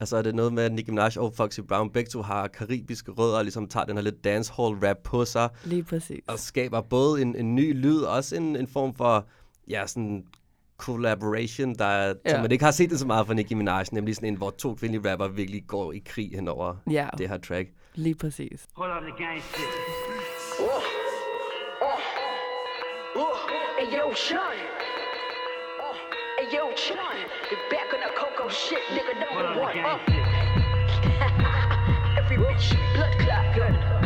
Altså 0.02 0.18
er 0.18 0.22
det 0.22 0.36
noget 0.36 0.54
med, 0.54 0.64
at 0.64 0.72
Nicki 0.72 0.92
Minaj 0.92 1.10
og 1.18 1.34
Foxy 1.36 1.60
Brown 1.60 1.90
begge 1.90 2.10
to 2.10 2.22
har 2.22 2.48
karibiske 2.48 3.12
rødder, 3.12 3.38
og 3.38 3.44
ligesom 3.44 3.68
tager 3.68 3.86
den 3.86 3.96
her 3.98 4.04
lidt 4.04 4.24
dancehall-rap 4.24 4.98
på 5.04 5.26
sig, 5.26 5.50
Lige 5.64 5.84
præcis. 5.84 6.20
og 6.28 6.40
skaber 6.40 6.82
både 6.82 7.22
en, 7.22 7.36
en 7.36 7.56
ny 7.56 7.74
lyd, 7.82 8.00
og 8.02 8.14
også 8.16 8.36
en, 8.36 8.56
en 8.56 8.68
form 8.68 8.94
for, 8.94 9.26
ja, 9.70 9.88
sådan 9.88 10.24
collaboration, 10.78 11.76
der 11.76 11.86
er, 11.86 12.14
ja. 12.26 12.32
som 12.32 12.42
man 12.42 12.52
ikke 12.52 12.64
har 12.64 12.72
set 12.72 12.90
det 12.90 13.00
så 13.00 13.08
meget 13.08 13.28
fra 13.28 13.34
Nicki 13.34 13.54
Minaj, 13.54 13.84
nemlig 13.92 14.16
sådan 14.16 14.30
en, 14.30 14.36
hvor 14.36 14.50
to 14.50 14.76
kvindelige 14.76 15.12
rapper 15.12 15.28
virkelig 15.28 15.64
går 15.68 15.92
i 15.94 16.02
krig 16.06 16.32
hen 16.36 16.48
over 16.48 16.76
Ja, 16.92 17.08
det 17.18 17.30
her 17.30 17.38
track. 17.38 17.70
lige 17.96 18.16
præcis. 18.16 18.68
Hold 18.76 18.92
on 18.92 19.04
the 19.04 19.26
gang 19.26 19.42
shit. 19.42 19.66
Hey 23.80 23.98
yo, 23.98 24.14
Sean. 24.16 24.81
Oh, 26.54 26.58
hey 26.58 26.58
yo, 26.58 26.76
Sean. 26.76 26.98
You 27.50 27.58
back 27.70 27.94
on 27.94 28.00
that 28.02 28.16
Coco 28.16 28.50
shit, 28.50 28.80
nigga. 28.90 29.20
Number 29.20 29.60
one. 29.60 29.78
Uh. 29.80 30.00
Every 32.18 32.38
bitch, 32.38 32.76
blood 32.96 33.18
clot, 33.20 33.56
good. 33.56 34.01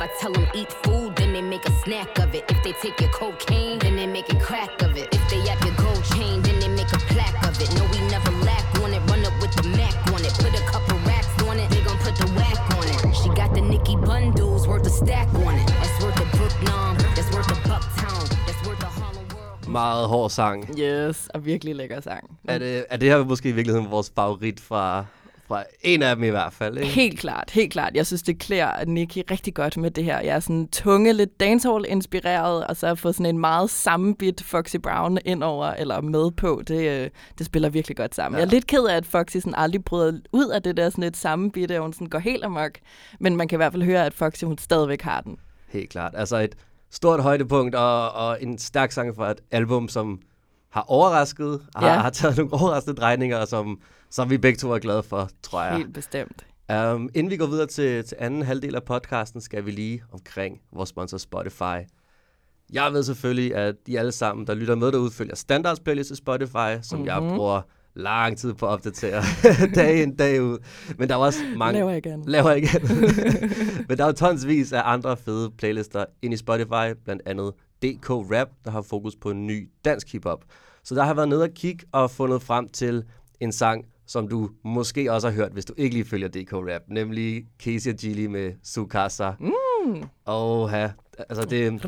If 0.00 0.08
I 0.08 0.18
tell 0.18 0.32
them 0.32 0.48
eat 0.54 0.72
food, 0.82 1.14
then 1.16 1.34
they 1.34 1.42
make 1.42 1.66
a 1.68 1.72
snack 1.84 2.18
of 2.20 2.34
it. 2.34 2.44
If 2.48 2.62
they 2.64 2.72
take 2.72 2.98
your 3.02 3.10
cocaine, 3.10 3.78
then 3.80 3.96
they 3.96 4.06
make 4.06 4.32
a 4.32 4.40
crack 4.40 4.80
of 4.80 4.96
it. 4.96 5.12
If 5.12 5.22
they 5.28 5.40
have 5.46 5.60
your 5.60 5.74
gold 5.76 6.02
chain, 6.14 6.40
then 6.40 6.58
they 6.58 6.68
make 6.68 6.90
a 6.90 7.00
plaque 7.12 7.36
of 7.46 7.60
it. 7.60 7.68
No, 7.76 7.84
we 7.92 8.00
never 8.08 8.32
lack 8.48 8.64
on 8.80 8.94
it. 8.94 9.02
Run 9.10 9.26
up 9.28 9.36
with 9.42 9.52
the 9.60 9.68
Mac 9.76 9.94
on 10.14 10.24
it. 10.24 10.32
Put 10.40 10.58
a 10.58 10.64
couple 10.72 10.96
racks 11.04 11.28
on 11.42 11.58
it. 11.58 11.68
They 11.68 11.82
gon' 11.84 11.98
put 11.98 12.16
the 12.16 12.28
whack 12.32 12.56
on 12.78 12.86
it. 12.88 13.14
She 13.14 13.28
got 13.40 13.52
the 13.52 13.60
Nicki 13.60 13.96
bundles 13.96 14.66
worth 14.66 14.86
a 14.86 14.90
stack 14.90 15.28
on 15.34 15.54
it. 15.60 15.68
That's 15.68 16.02
worth 16.02 16.16
a 16.24 16.26
Brooklyn. 16.34 16.96
That's 17.14 17.30
worth 17.34 17.52
a 17.56 17.58
Bucktown. 17.68 18.24
That's 18.46 18.62
worth 18.66 18.82
a 18.82 18.86
Harlem 18.86 19.26
World. 19.36 19.68
Meget 19.68 20.08
hård 20.08 20.30
sang. 20.30 20.78
Yes, 20.78 21.28
og 21.34 21.44
virkelig 21.44 21.74
lækker 21.76 22.00
sang. 22.00 22.38
Er 22.48 22.58
det, 22.58 22.86
er 22.90 22.96
det 22.96 23.08
her 23.08 23.24
måske 23.24 23.48
i 23.48 23.52
virkeligheden 23.52 23.90
vores 23.90 24.12
favorit 24.16 24.60
fra, 24.60 25.04
fra 25.50 25.64
en 25.80 26.02
af 26.02 26.16
dem 26.16 26.24
i 26.24 26.28
hvert 26.28 26.52
fald, 26.52 26.78
ikke? 26.78 26.90
Helt 26.90 27.20
klart, 27.20 27.50
helt 27.50 27.72
klart. 27.72 27.94
Jeg 27.94 28.06
synes, 28.06 28.22
det 28.22 28.38
klæder 28.38 28.84
Nicki 28.84 29.22
rigtig 29.30 29.54
godt 29.54 29.76
med 29.76 29.90
det 29.90 30.04
her. 30.04 30.20
Jeg 30.20 30.36
er 30.36 30.40
sådan 30.40 30.68
tunge, 30.68 31.12
lidt 31.12 31.40
dancehall-inspireret, 31.40 32.66
og 32.66 32.76
så 32.76 32.86
at 32.86 32.98
få 32.98 33.12
sådan 33.12 33.26
en 33.26 33.38
meget 33.38 33.70
sammenbit 33.70 34.42
Foxy 34.42 34.76
Brown 34.76 35.18
indover, 35.24 35.66
eller 35.66 36.00
med 36.00 36.30
på, 36.30 36.62
det, 36.68 36.90
øh, 36.90 37.10
det 37.38 37.46
spiller 37.46 37.68
virkelig 37.68 37.96
godt 37.96 38.14
sammen. 38.14 38.38
Ja. 38.38 38.40
Jeg 38.40 38.46
er 38.46 38.50
lidt 38.50 38.66
ked 38.66 38.84
af, 38.84 38.96
at 38.96 39.06
Foxy 39.06 39.36
sådan 39.36 39.54
aldrig 39.56 39.84
bryder 39.84 40.20
ud 40.32 40.46
af 40.46 40.62
det 40.62 40.76
der 40.76 40.90
sådan 40.90 41.04
et 41.04 41.16
sammenbit, 41.16 41.70
og 41.70 41.82
hun 41.82 41.92
sådan 41.92 42.06
går 42.06 42.18
helt 42.18 42.44
amok. 42.44 42.72
Men 43.20 43.36
man 43.36 43.48
kan 43.48 43.56
i 43.56 43.60
hvert 43.60 43.72
fald 43.72 43.82
høre, 43.82 44.06
at 44.06 44.14
Foxy 44.14 44.44
hun 44.44 44.58
stadigvæk 44.58 45.02
har 45.02 45.20
den. 45.20 45.36
Helt 45.68 45.90
klart. 45.90 46.12
Altså 46.16 46.36
et 46.36 46.56
stort 46.90 47.22
højdepunkt 47.22 47.74
og, 47.74 48.12
og 48.12 48.42
en 48.42 48.58
stærk 48.58 48.92
sang 48.92 49.16
for 49.16 49.24
et 49.24 49.40
album, 49.50 49.88
som 49.88 50.20
har 50.70 50.84
overrasket, 50.88 51.60
har, 51.76 51.86
Ja. 51.86 51.98
har 51.98 52.10
taget 52.10 52.36
nogle 52.36 52.52
overraskende 52.52 53.00
drejninger, 53.00 53.44
som, 53.44 53.80
som 54.10 54.30
vi 54.30 54.38
begge 54.38 54.56
to 54.56 54.72
er 54.72 54.78
glade 54.78 55.02
for, 55.02 55.30
tror 55.42 55.62
jeg. 55.62 55.76
Helt 55.76 55.94
bestemt. 55.94 56.46
Um, 56.72 57.08
inden 57.14 57.30
vi 57.30 57.36
går 57.36 57.46
videre 57.46 57.66
til, 57.66 58.04
til 58.04 58.16
anden 58.20 58.42
halvdel 58.42 58.74
af 58.74 58.82
podcasten, 58.82 59.40
skal 59.40 59.66
vi 59.66 59.70
lige 59.70 60.02
omkring 60.12 60.60
vores 60.72 60.88
sponsor 60.88 61.18
Spotify. 61.18 61.78
Jeg 62.72 62.92
ved 62.92 63.02
selvfølgelig, 63.02 63.54
at 63.54 63.74
de 63.86 63.98
alle 63.98 64.12
sammen, 64.12 64.46
der 64.46 64.54
lytter 64.54 64.74
med 64.74 64.92
derude, 64.92 65.10
følger 65.10 65.34
standards 65.36 65.80
playlist 65.80 66.16
Spotify, 66.16 66.82
som 66.82 66.98
mm-hmm. 66.98 67.06
jeg 67.06 67.18
bruger 67.36 67.62
lang 67.94 68.38
tid 68.38 68.54
på 68.54 68.66
at 68.66 68.70
opdatere 68.70 69.22
dag 69.74 70.02
ind, 70.02 70.16
dag 70.16 70.42
ud. 70.42 70.58
Men 70.98 71.08
der 71.08 71.14
er 71.14 71.18
også 71.18 71.38
mange... 71.56 71.78
Laver 71.78 71.92
igen. 71.92 72.24
Laver 72.26 72.52
igen. 72.52 72.82
Men 73.88 73.98
der 73.98 74.04
er 74.04 74.08
jo 74.08 74.12
tonsvis 74.12 74.72
af 74.72 74.82
andre 74.84 75.16
fede 75.16 75.50
playlister 75.58 76.04
ind 76.22 76.34
i 76.34 76.36
Spotify, 76.36 76.94
blandt 77.04 77.22
andet 77.26 77.52
DK 77.82 78.10
Rap, 78.10 78.48
der 78.64 78.70
har 78.70 78.82
fokus 78.82 79.16
på 79.16 79.30
en 79.30 79.46
ny 79.46 79.68
dansk 79.84 80.12
hiphop. 80.12 80.44
Så 80.84 80.94
der 80.94 81.02
har 81.02 81.14
været 81.14 81.28
nede 81.28 81.42
og 81.42 81.50
kigge 81.54 81.86
og 81.92 82.10
fundet 82.10 82.42
frem 82.42 82.68
til 82.68 83.04
en 83.40 83.52
sang, 83.52 83.84
som 84.06 84.28
du 84.28 84.50
måske 84.64 85.12
også 85.12 85.28
har 85.28 85.34
hørt, 85.34 85.52
hvis 85.52 85.64
du 85.64 85.74
ikke 85.76 85.94
lige 85.94 86.04
følger 86.04 86.28
DK 86.28 86.52
Rap, 86.52 86.82
nemlig 86.88 87.44
Casey 87.62 87.92
og 87.92 87.96
Gilly 87.98 88.26
med 88.26 88.52
Sukasa. 88.62 89.30
Mm. 89.40 90.02
Og 90.24 90.70
ja, 90.70 90.90
altså 91.18 91.44
det... 91.44 91.82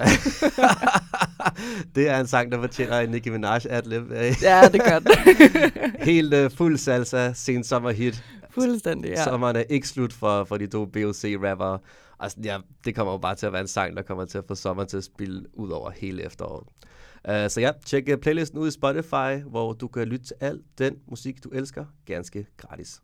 det 1.94 2.08
er 2.08 2.20
en 2.20 2.26
sang, 2.26 2.52
der 2.52 2.60
fortjener 2.60 3.00
en 3.00 3.10
Nicki 3.10 3.30
Minaj 3.30 3.60
adlib. 3.70 4.10
Ja, 4.42 4.68
det 4.72 4.82
gør 4.84 4.98
det. 4.98 5.18
Helt 6.10 6.34
uh, 6.34 6.50
fuld 6.50 6.78
salsa, 6.78 7.32
sen 7.32 7.64
sommerhit. 7.64 8.24
Fuldstændig. 8.50 9.10
Ja. 9.10 9.24
Sommeren 9.24 9.56
er 9.56 9.62
ikke 9.70 9.88
slut 9.88 10.12
for, 10.12 10.44
for 10.44 10.56
de 10.56 10.66
to 10.66 10.84
BOC-rappere. 10.84 11.78
Altså, 12.20 12.38
ja, 12.44 12.58
det 12.84 12.94
kommer 12.94 13.12
jo 13.12 13.18
bare 13.18 13.34
til 13.34 13.46
at 13.46 13.52
være 13.52 13.60
en 13.60 13.68
sang, 13.68 13.96
der 13.96 14.02
kommer 14.02 14.24
til 14.24 14.38
at 14.38 14.44
få 14.48 14.54
sommeren 14.54 14.88
til 14.88 14.96
at 14.96 15.04
spille 15.04 15.58
ud 15.58 15.70
over 15.70 15.90
hele 15.90 16.22
efteråret. 16.22 16.66
Uh, 17.28 17.50
så 17.50 17.60
ja, 17.60 17.72
tjek 17.84 18.08
øh, 18.08 18.18
playlisten 18.18 18.58
ud 18.58 18.68
i 18.68 18.70
Spotify, 18.70 19.42
hvor 19.46 19.72
du 19.72 19.88
kan 19.88 20.08
lytte 20.08 20.26
til 20.26 20.36
al 20.40 20.62
den 20.78 20.96
musik, 21.06 21.44
du 21.44 21.48
elsker, 21.48 21.84
ganske 22.06 22.46
gratis. 22.56 23.02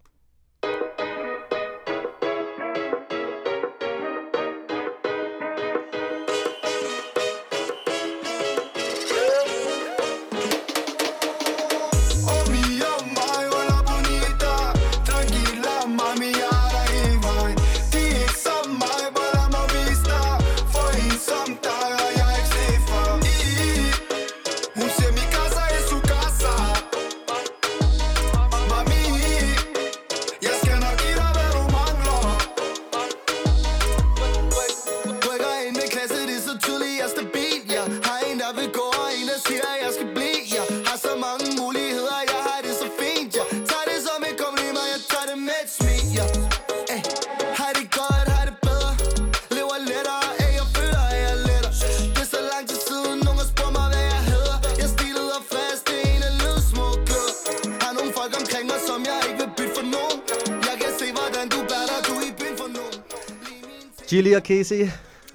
Gilly 64.17 64.35
og 64.35 64.43
Casey, 64.43 64.89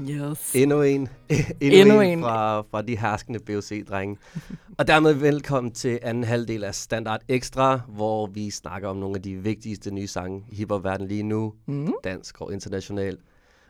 Yes. 0.09 0.55
endnu 0.55 0.81
en. 0.81 1.01
endnu, 1.29 1.47
Endnu 1.61 2.01
en, 2.01 2.09
en. 2.09 2.21
Fra, 2.21 2.61
fra 2.61 2.81
de 2.81 2.97
herskende 2.97 3.39
BOC-drenge. 3.39 4.17
og 4.79 4.87
dermed 4.87 5.13
velkommen 5.13 5.71
til 5.73 5.99
anden 6.01 6.23
halvdel 6.23 6.63
af 6.63 6.75
Standard 6.75 7.21
Extra, 7.27 7.79
hvor 7.87 8.25
vi 8.27 8.49
snakker 8.49 8.89
om 8.89 8.97
nogle 8.97 9.15
af 9.15 9.21
de 9.21 9.35
vigtigste 9.35 9.91
nye 9.91 10.07
sange 10.07 10.43
i 10.49 10.55
hiphop-verdenen 10.55 11.07
lige 11.07 11.23
nu. 11.23 11.53
Mm. 11.67 11.93
Dansk 12.03 12.41
og 12.41 12.53
international. 12.53 13.17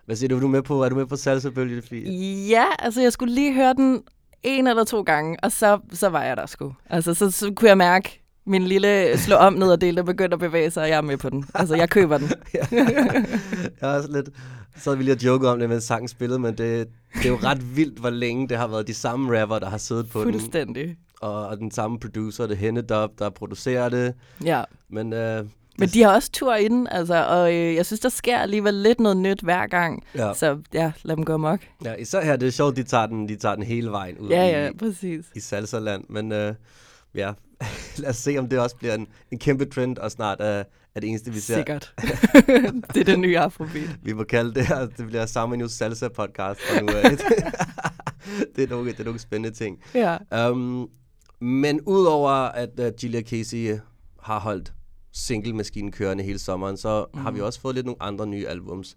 Hvad 0.05 0.15
siger 0.15 0.29
du, 0.29 0.35
er 0.35 0.39
du 0.39 0.47
med 0.47 0.61
på? 0.61 0.83
Er 0.83 0.89
du 0.89 0.95
med 0.95 1.05
på 1.05 1.15
salsa-bølge, 1.15 1.81
Fie? 1.81 2.11
Ja, 2.47 2.65
altså 2.79 3.01
jeg 3.01 3.11
skulle 3.13 3.35
lige 3.35 3.53
høre 3.53 3.73
den 3.73 4.01
en 4.43 4.67
eller 4.67 4.83
to 4.83 5.01
gange, 5.01 5.37
og 5.43 5.51
så, 5.51 5.79
så 5.93 6.09
var 6.09 6.23
jeg 6.23 6.37
der 6.37 6.45
sgu. 6.45 6.73
Altså 6.89 7.13
så, 7.13 7.31
så 7.31 7.53
kunne 7.55 7.69
jeg 7.69 7.77
mærke, 7.77 8.21
min 8.45 8.63
lille 8.63 9.17
slå 9.17 9.35
om 9.35 9.53
ned 9.53 9.71
og 9.71 9.81
del, 9.81 9.95
der 9.97 10.03
begyndte 10.03 10.33
at 10.35 10.39
bevæge 10.39 10.71
sig, 10.71 10.83
og 10.83 10.89
jeg 10.89 10.97
er 10.97 11.01
med 11.01 11.17
på 11.17 11.29
den. 11.29 11.45
Altså 11.53 11.75
jeg 11.75 11.89
køber 11.89 12.17
den. 12.17 12.31
Jeg 13.81 13.91
er 13.91 13.95
også 13.95 14.11
lidt... 14.11 14.29
Så 14.77 14.89
havde 14.89 14.97
vi 14.97 15.03
lige 15.03 15.15
at 15.15 15.23
joke 15.23 15.47
om 15.49 15.59
det, 15.59 15.69
mens 15.69 15.83
sangen 15.83 16.07
spillede, 16.07 16.39
men 16.39 16.57
det, 16.57 16.87
det 17.13 17.25
er 17.25 17.29
jo 17.29 17.35
ret 17.43 17.75
vildt, 17.77 17.99
hvor 17.99 18.09
længe 18.09 18.47
det 18.47 18.57
har 18.57 18.67
været 18.67 18.87
de 18.87 18.93
samme 18.93 19.41
rapper, 19.41 19.59
der 19.59 19.69
har 19.69 19.77
siddet 19.77 20.09
på 20.09 20.23
den. 20.23 20.31
Fuldstændig. 20.33 20.97
Og, 21.21 21.47
og 21.47 21.57
den 21.57 21.71
samme 21.71 21.99
producer, 21.99 22.47
det 22.47 22.53
er 22.53 22.57
Hennedub, 22.57 23.19
der 23.19 23.29
producerer 23.29 23.89
det. 23.89 24.13
Ja. 24.45 24.63
Men, 24.89 25.13
øh, 25.13 25.45
Men 25.79 25.89
de 25.89 26.03
har 26.03 26.13
også 26.15 26.31
tur 26.31 26.55
i 26.55 26.67
den, 26.67 26.87
altså, 26.87 27.25
og 27.25 27.53
øh, 27.53 27.75
jeg 27.75 27.85
synes, 27.85 27.99
der 27.99 28.09
sker 28.09 28.37
alligevel 28.39 28.73
lidt 28.73 28.99
noget 28.99 29.17
nyt 29.17 29.41
hver 29.41 29.67
gang. 29.67 30.03
Ja. 30.15 30.33
Så 30.33 30.57
ja, 30.73 30.91
lad 31.03 31.15
dem 31.15 31.25
gå 31.25 31.33
amok. 31.33 31.59
ja, 31.85 31.93
især 31.93 32.21
her, 32.23 32.35
det 32.35 32.47
er 32.47 32.51
sjovt, 32.51 32.75
de 32.77 32.83
tager 32.83 33.05
den, 33.05 33.29
de 33.29 33.35
tager 33.35 33.55
den 33.55 33.63
hele 33.63 33.91
vejen 33.91 34.17
ud 34.17 34.29
Ja, 34.29 34.43
i, 34.47 34.63
ja, 34.65 34.69
præcis. 34.79 35.25
i 35.35 35.39
salsa-land. 35.39 36.03
Men 36.09 36.31
øh, 36.31 36.53
ja, 37.15 37.33
lad 37.97 38.09
os 38.09 38.15
se, 38.17 38.37
om 38.37 38.49
det 38.49 38.59
også 38.59 38.75
bliver 38.75 38.93
en, 38.93 39.07
en 39.31 39.39
kæmpe 39.39 39.65
trend, 39.65 39.97
og 39.97 40.11
snart 40.11 40.37
er, 40.41 40.63
er 40.95 40.99
det 40.99 41.09
eneste, 41.09 41.33
vi 41.33 41.39
ser. 41.39 41.55
Sikkert. 41.55 41.93
det 42.93 42.97
er 42.97 43.03
den 43.03 43.21
nye 43.21 43.39
afrobeat. 43.39 43.99
Vi 44.03 44.13
må 44.13 44.23
kalde 44.23 44.53
det 44.53 44.67
her, 44.67 44.85
det 44.85 45.07
bliver 45.07 45.25
Summer 45.25 45.55
News 45.55 45.71
Salsa 45.71 46.07
podcast 46.07 46.61
fra 46.61 46.81
nu 46.81 46.87
af. 46.87 47.11
det, 48.55 48.63
er 48.63 48.67
nogle, 48.67 48.91
det 48.91 48.99
er 48.99 49.03
nogle 49.03 49.19
spændende 49.19 49.57
ting. 49.57 49.79
Ja. 49.93 50.49
Um, 50.49 50.89
men 51.39 51.81
udover 51.81 52.29
at 52.31 52.69
uh, 52.79 53.03
Julia 53.03 53.21
Casey 53.21 53.77
har 54.19 54.39
holdt 54.39 54.73
single-maskinen 55.13 55.91
kørende 55.91 56.23
hele 56.23 56.39
sommeren, 56.39 56.77
så 56.77 57.05
mm. 57.13 57.19
har 57.19 57.31
vi 57.31 57.41
også 57.41 57.61
fået 57.61 57.75
lidt 57.75 57.85
nogle 57.85 58.03
andre 58.03 58.27
nye 58.27 58.47
albums. 58.47 58.95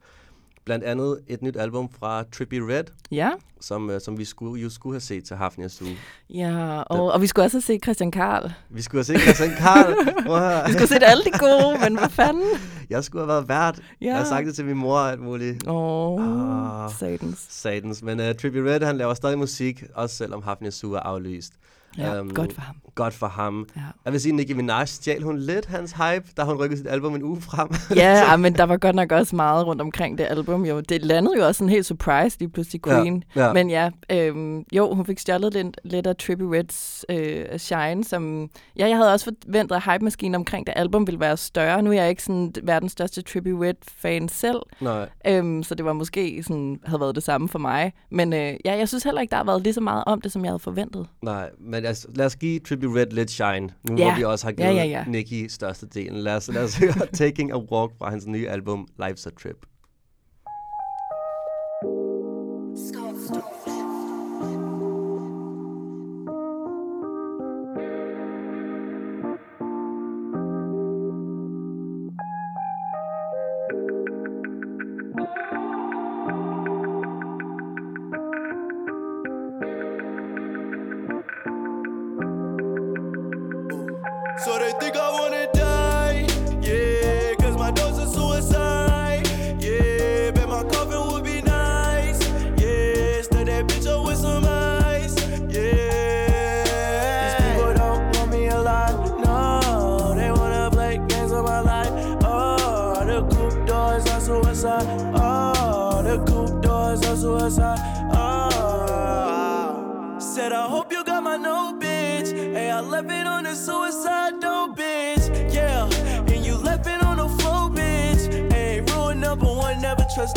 Blandt 0.65 0.85
andet 0.85 1.19
et 1.29 1.43
nyt 1.43 1.57
album 1.57 1.89
fra 1.99 2.25
Trippie 2.33 2.61
Red, 2.69 2.85
Ja, 3.11 3.31
som, 3.61 3.91
øh, 3.91 4.01
som 4.01 4.19
vi 4.19 4.25
skulle, 4.25 4.63
jo 4.63 4.71
skulle 4.71 4.95
have 4.95 5.01
set 5.01 5.25
til 5.25 5.37
Hafnias 5.37 5.83
uge. 5.83 5.97
ja 6.31 6.83
og, 6.83 7.13
og 7.13 7.21
vi 7.23 7.27
skulle 7.27 7.45
også 7.45 7.57
have 7.57 7.63
set 7.63 7.83
Christian 7.85 8.11
Karl. 8.11 8.51
Vi 8.71 8.83
skulle 8.83 8.99
have 8.99 9.05
set 9.05 9.21
Christian 9.21 9.51
Karl. 9.59 9.95
Vi 10.67 10.73
skulle 10.73 10.79
have 10.79 10.87
set 10.87 11.03
alle 11.03 11.25
de 11.25 11.31
gode, 11.39 11.79
men 11.85 11.99
hvad 11.99 12.09
fanden? 12.09 12.49
Jeg 12.91 13.05
skulle 13.05 13.23
have 13.23 13.29
været 13.29 13.49
vært. 13.49 13.81
Ja. 14.01 14.07
Jeg 14.07 14.17
har 14.17 14.25
sagt 14.25 14.47
det 14.47 14.55
til 14.55 14.65
min 14.65 14.77
mor 14.77 14.99
og 14.99 15.11
alt 15.11 15.21
muligt. 15.21 15.69
Åh, 15.69 16.21
Ah. 16.23 16.85
oh, 16.85 16.91
satans. 16.99 17.47
Satans. 17.51 18.03
Men 18.03 18.21
uh, 18.21 18.27
Trippie 18.41 18.65
Red, 18.65 18.81
han 18.81 18.97
laver 18.97 19.15
stadig 19.15 19.39
musik, 19.39 19.85
også 19.95 20.17
selvom 20.17 20.43
Hafnias 20.43 20.85
uge 20.85 20.97
er 20.99 21.01
aflyst. 21.03 21.53
Ja, 21.99 22.15
Øhm, 22.19 22.31
godt 22.35 22.53
for 22.53 22.61
ham. 22.61 22.77
Godt 22.95 23.15
for 23.15 23.27
ham. 23.27 23.69
Ja. 23.77 23.81
Jeg 24.05 24.13
vil 24.13 24.21
sige, 24.21 24.33
Nicki 24.37 24.53
Minaj 24.53 24.85
stjal 24.85 25.23
hun 25.23 25.39
lidt 25.39 25.67
hans 25.67 25.93
hype, 25.93 26.25
da 26.37 26.43
hun 26.43 26.57
rykkede 26.57 26.79
sit 26.79 26.87
album 26.87 27.15
en 27.15 27.23
uge 27.23 27.41
frem. 27.41 27.69
Ja, 27.97 28.23
ej, 28.25 28.37
men 28.37 28.55
der 28.55 28.65
var 28.65 28.77
godt 28.77 28.97
nok 28.97 29.13
også 29.13 29.37
meget 29.37 29.67
rundt 29.67 29.83
omkring 29.83 30.19
det 30.19 30.27
album. 30.31 30.65
Jo. 30.65 30.81
Det 30.81 31.03
landede 31.05 31.39
jo 31.39 31.47
også 31.47 31.59
sådan 31.59 31.69
helt 31.69 31.87
surprise 31.87 32.39
lige 32.39 32.49
pludselig 32.49 32.83
Queen. 32.83 33.25
Ja, 33.37 33.47
ja. 33.47 33.53
Men 33.53 33.71
ja, 33.71 33.91
øhm, 34.11 34.65
jo, 34.73 34.95
hun 34.95 35.07
fik 35.07 35.19
stjålet 35.19 35.53
lidt, 35.55 35.81
lidt 35.85 36.07
af 36.07 36.17
Trippie 36.17 36.47
Reds 36.59 37.05
øh, 37.09 37.59
shine, 37.59 38.05
som... 38.05 38.51
Ja, 38.79 38.89
jeg 38.89 38.97
havde 38.97 39.13
også 39.13 39.33
forventet, 39.47 39.77
at 39.77 39.83
hype-maskinen 39.85 40.35
omkring 40.35 40.67
det 40.67 40.75
album 40.77 41.07
ville 41.07 41.21
være 41.21 41.37
større. 41.37 41.83
Nu 41.83 41.91
er 41.91 41.95
jeg 41.95 42.09
ikke 42.09 42.23
sådan 42.23 42.53
verdens 42.63 42.93
største 42.93 43.23
Trippie 43.23 43.55
Red-fan 43.61 44.29
selv, 44.29 44.59
Nej. 44.81 45.09
øhm, 45.27 45.63
så 45.63 45.75
det 45.75 45.85
var 45.85 45.93
måske 45.93 46.43
sådan, 46.43 46.81
havde 46.85 47.01
været 47.01 47.15
det 47.15 47.23
samme 47.23 47.49
for 47.49 47.59
mig. 47.59 47.93
Men 48.11 48.33
øh, 48.33 48.55
ja, 48.65 48.77
jeg 48.77 48.89
synes 48.89 49.05
heller 49.05 49.21
ikke, 49.21 49.31
der 49.31 49.37
har 49.37 49.45
været 49.45 49.63
lige 49.63 49.73
så 49.75 49.81
meget 49.81 50.05
om 50.07 50.21
det, 50.21 50.33
som 50.33 50.45
jeg 50.45 50.51
havde 50.51 50.59
forventet. 50.59 51.07
Nej, 51.23 51.51
men 51.61 51.84
altså, 51.85 52.09
lad 52.15 52.27
os 52.27 52.37
give 52.37 52.59
Trippie 52.61 52.89
Red 53.01 53.07
lidt 53.07 53.31
shine, 53.31 53.69
nu 53.89 53.97
Ja. 53.99 54.05
hvor 54.11 54.17
vi 54.17 54.25
også 54.25 54.47
har 54.47 54.55
Ja, 54.59 54.63
givet 54.67 54.77
ja, 54.77 54.85
ja. 54.85 55.05
Nicki 55.09 55.49
størstedelen. 55.49 56.19
Lad 56.21 56.37
os, 56.37 56.49
lad 56.49 56.65
os 56.65 56.77
høre 56.85 57.07
Taking 57.13 57.53
a 57.53 57.57
Walk 57.59 57.93
fra 57.99 58.11
hans 58.11 58.27
nye 58.27 58.49
album, 58.49 58.89
Life's 59.03 59.27
a 59.27 59.31
Trip. 59.43 59.67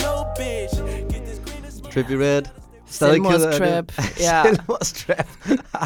No 0.06 0.13
bitch. 0.38 0.76
Get 1.12 1.26
this 1.26 1.39
green 1.45 1.65
as 1.65 1.82
Trippie 1.93 2.19
Red. 2.19 2.43
Stadig 2.89 3.21
ked 3.21 3.32
af 3.32 3.39
det. 3.39 3.56
Selvmordstrap, 3.56 3.91
ja. 4.19 4.43
Selvmordstrap. 4.43 5.28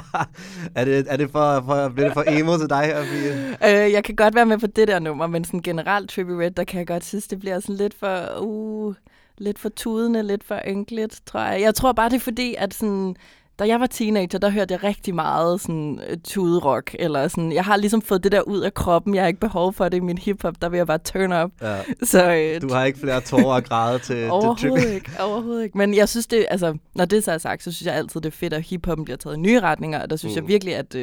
er, 0.75 0.85
det, 0.85 1.05
er 1.09 1.17
det 1.17 1.31
for, 1.31 1.63
for, 1.65 1.89
bliver 1.89 2.07
det 2.07 2.13
for 2.13 2.23
emo 2.27 2.57
til 2.57 2.69
dig 2.69 2.83
her, 2.85 3.03
Fie? 3.03 3.57
Øh, 3.85 3.91
jeg 3.91 4.03
kan 4.03 4.15
godt 4.15 4.35
være 4.35 4.45
med 4.45 4.57
på 4.57 4.67
det 4.67 4.87
der 4.87 4.99
nummer, 4.99 5.27
men 5.27 5.43
sådan 5.43 5.61
generelt 5.61 6.09
Trippie 6.09 6.39
Red, 6.39 6.51
der 6.51 6.63
kan 6.63 6.79
jeg 6.79 6.87
godt 6.87 7.05
synes, 7.05 7.27
det 7.27 7.39
bliver 7.39 7.59
sådan 7.59 7.75
lidt 7.75 7.93
for, 7.93 8.39
uh, 8.39 8.95
lidt 9.37 9.59
for 9.59 9.69
tudende, 9.69 10.23
lidt 10.23 10.43
for 10.43 10.61
ynkeligt, 10.67 11.21
tror 11.25 11.39
jeg. 11.39 11.61
Jeg 11.61 11.75
tror 11.75 11.91
bare, 11.91 12.09
det 12.09 12.15
er 12.15 12.19
fordi, 12.19 12.55
at 12.57 12.73
sådan, 12.73 13.15
da 13.61 13.67
jeg 13.67 13.79
var 13.79 13.87
teenager, 13.87 14.39
der 14.39 14.49
hørte 14.49 14.73
jeg 14.73 14.83
rigtig 14.83 15.15
meget 15.15 15.61
sådan 15.61 15.99
øh, 16.09 16.17
tuderock, 16.23 16.95
eller 16.99 17.27
sådan, 17.27 17.51
jeg 17.51 17.63
har 17.63 17.77
ligesom 17.77 18.01
fået 18.01 18.23
det 18.23 18.31
der 18.31 18.41
ud 18.41 18.59
af 18.59 18.73
kroppen, 18.73 19.15
jeg 19.15 19.23
har 19.23 19.27
ikke 19.27 19.39
behov 19.39 19.73
for 19.73 19.89
det 19.89 19.97
i 19.97 19.99
min 19.99 20.17
hiphop, 20.17 20.53
der 20.61 20.69
vil 20.69 20.77
jeg 20.77 20.87
bare 20.87 20.97
turn 20.97 21.43
up. 21.43 21.51
Ja. 21.61 21.81
Så 22.03 22.33
øh, 22.33 22.61
Du 22.61 22.73
har 22.73 22.85
ikke 22.85 22.99
flere 22.99 23.21
tårer 23.21 23.55
og 23.55 23.63
græde 23.63 23.99
til, 23.99 24.29
Overhovedet 24.29 24.61
Trippie. 24.61 24.95
ikke, 24.95 25.11
overhovedet 25.19 25.63
ikke. 25.63 25.77
Men 25.77 25.93
jeg 25.95 26.09
synes 26.09 26.27
det, 26.27 26.45
altså, 26.49 26.77
når 26.95 27.05
det 27.05 27.23
så 27.23 27.31
er 27.31 27.37
sagt, 27.37 27.63
så 27.63 27.71
synes 27.71 27.87
jeg 27.87 27.95
altid, 27.95 28.21
det 28.21 28.27
er 28.29 28.37
fedt, 28.37 28.53
at 28.53 28.61
hiphoppen 28.61 29.05
bliver 29.05 29.17
taget 29.17 29.35
i 29.35 29.39
nye 29.39 29.59
retninger, 29.59 30.01
og 30.01 30.09
der 30.09 30.15
synes 30.15 30.35
mm. 30.35 30.41
Jeg 30.41 30.47
virkelig, 30.47 30.75
at 30.75 30.95
uh, 30.95 31.01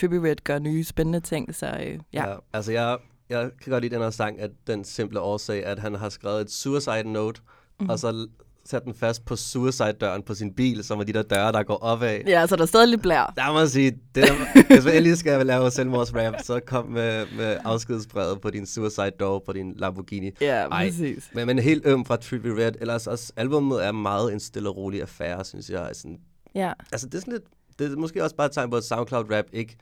Trippie 0.00 0.22
Red 0.22 0.36
gør 0.44 0.58
nye 0.58 0.84
spændende 0.84 1.20
ting, 1.20 1.54
så 1.54 1.66
uh, 1.66 1.86
ja. 2.12 2.28
Ja, 2.28 2.34
altså 2.52 2.72
jeg, 2.72 2.96
jeg 3.28 3.50
kan 3.62 3.72
godt 3.72 3.82
lide 3.84 3.94
den 3.94 4.02
her 4.02 4.10
sang, 4.10 4.40
at 4.40 4.50
den 4.66 4.84
simple 4.84 5.20
årsag, 5.20 5.64
at 5.64 5.78
han 5.78 5.94
har 5.94 6.08
skrevet 6.08 6.40
et 6.40 6.50
suicide 6.50 7.12
note, 7.12 7.40
mm. 7.80 7.88
og 7.88 7.98
så 7.98 8.26
sat 8.70 8.84
den 8.84 8.94
fast 8.94 9.24
på 9.24 9.36
suicide-døren 9.36 10.22
på 10.22 10.34
sin 10.34 10.54
bil, 10.54 10.84
som 10.84 10.98
er 11.00 11.04
de 11.04 11.12
der 11.12 11.22
døre, 11.22 11.52
der 11.52 11.62
går 11.62 11.74
opad. 11.76 12.20
Ja, 12.26 12.46
så 12.46 12.56
der 12.56 12.62
er 12.62 12.66
stadig 12.66 12.88
lidt 12.88 13.02
blær. 13.02 13.32
Der 13.36 13.52
må 13.52 13.58
jeg 13.58 13.68
sige, 13.68 13.90
det 13.90 14.00
der, 14.14 14.32
hvis 14.74 14.84
man 14.84 14.94
endelig 14.94 15.18
skal 15.18 15.46
lave 15.46 15.70
selvmordsrap, 15.70 16.34
så 16.42 16.60
kom 16.66 16.86
med, 16.86 17.26
med 17.36 17.58
afskedsbrevet 17.64 18.40
på 18.40 18.50
din 18.50 18.66
suicide 18.66 19.10
door 19.10 19.42
på 19.46 19.52
din 19.52 19.72
Lamborghini. 19.76 20.30
Ja, 20.40 20.46
Ej, 20.66 20.86
præcis. 20.86 21.30
Men, 21.34 21.46
men 21.46 21.58
helt 21.58 21.86
øm 21.86 22.04
fra 22.04 22.16
Trippie 22.16 22.56
Red. 22.66 22.72
Ellers 22.80 23.06
også, 23.06 23.32
albumet 23.36 23.84
er 23.86 23.92
meget 23.92 24.32
en 24.32 24.40
stille 24.40 24.68
og 24.68 24.76
rolig 24.76 25.00
affære, 25.02 25.44
synes 25.44 25.70
jeg. 25.70 25.90
Sådan, 25.92 26.18
Ja. 26.54 26.72
altså, 26.92 27.06
det 27.06 27.14
er 27.14 27.20
sådan 27.20 27.32
lidt, 27.32 27.44
det 27.78 27.92
er 27.92 27.96
måske 27.96 28.24
også 28.24 28.36
bare 28.36 28.46
et 28.46 28.52
tegn 28.52 28.70
på, 28.70 28.76
at 28.76 28.82
SoundCloud-rap 28.84 29.44
ikke 29.52 29.76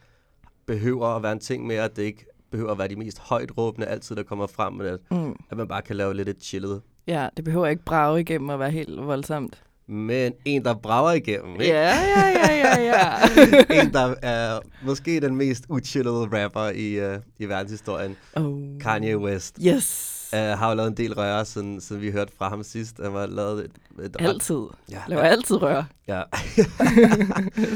behøver 0.66 1.06
at 1.06 1.22
være 1.22 1.32
en 1.32 1.40
ting 1.40 1.66
mere, 1.66 1.82
at 1.84 1.96
det 1.96 2.02
ikke 2.02 2.26
behøver 2.50 2.72
at 2.72 2.78
være 2.78 2.88
de 2.88 2.96
mest 2.96 3.18
højt 3.18 3.58
råbende 3.58 3.86
altid, 3.86 4.16
der 4.16 4.22
kommer 4.22 4.46
frem 4.46 4.72
med 4.72 4.92
det. 4.92 5.00
Mm. 5.10 5.36
At 5.50 5.56
man 5.56 5.68
bare 5.68 5.82
kan 5.82 5.96
lave 5.96 6.14
lidt 6.14 6.28
et 6.28 6.42
chillet. 6.42 6.82
Ja, 7.06 7.28
det 7.36 7.44
behøver 7.44 7.66
ikke 7.66 7.84
brage 7.84 8.20
igennem 8.20 8.50
at 8.50 8.58
være 8.58 8.70
helt 8.70 9.06
voldsomt. 9.06 9.62
Men 9.88 10.32
en, 10.44 10.64
der 10.64 10.74
brager 10.74 11.12
igennem, 11.12 11.52
ikke? 11.52 11.66
Ja, 11.66 11.94
ja, 12.16 12.28
ja, 12.28 12.54
ja, 12.54 12.80
ja. 12.80 13.80
en, 13.82 13.92
der 13.92 14.14
er 14.22 14.58
måske 14.82 15.20
den 15.20 15.36
mest 15.36 15.64
uchillede 15.68 16.44
rapper 16.44 16.68
i, 16.68 17.14
uh, 17.14 17.20
i 17.38 17.44
verdenshistorien. 17.44 18.16
oh. 18.36 18.80
Kanye 18.80 19.18
West. 19.18 19.58
Yes. 19.66 20.12
Uh, 20.32 20.38
har 20.38 20.68
jo 20.68 20.74
lavet 20.74 20.88
en 20.88 20.96
del 20.96 21.14
røre, 21.14 21.44
siden, 21.44 21.80
siden 21.80 22.02
vi 22.02 22.10
hørte 22.10 22.32
fra 22.38 22.48
ham 22.48 22.62
sidst. 22.62 23.00
Han 23.02 23.12
har 23.12 23.26
lavet 23.26 23.64
et, 23.64 24.04
et 24.04 24.16
Altid. 24.18 24.60
Ja. 24.90 24.98
Laver 25.08 25.22
altid 25.22 25.62
rør. 25.62 25.84
Ja. 26.08 26.14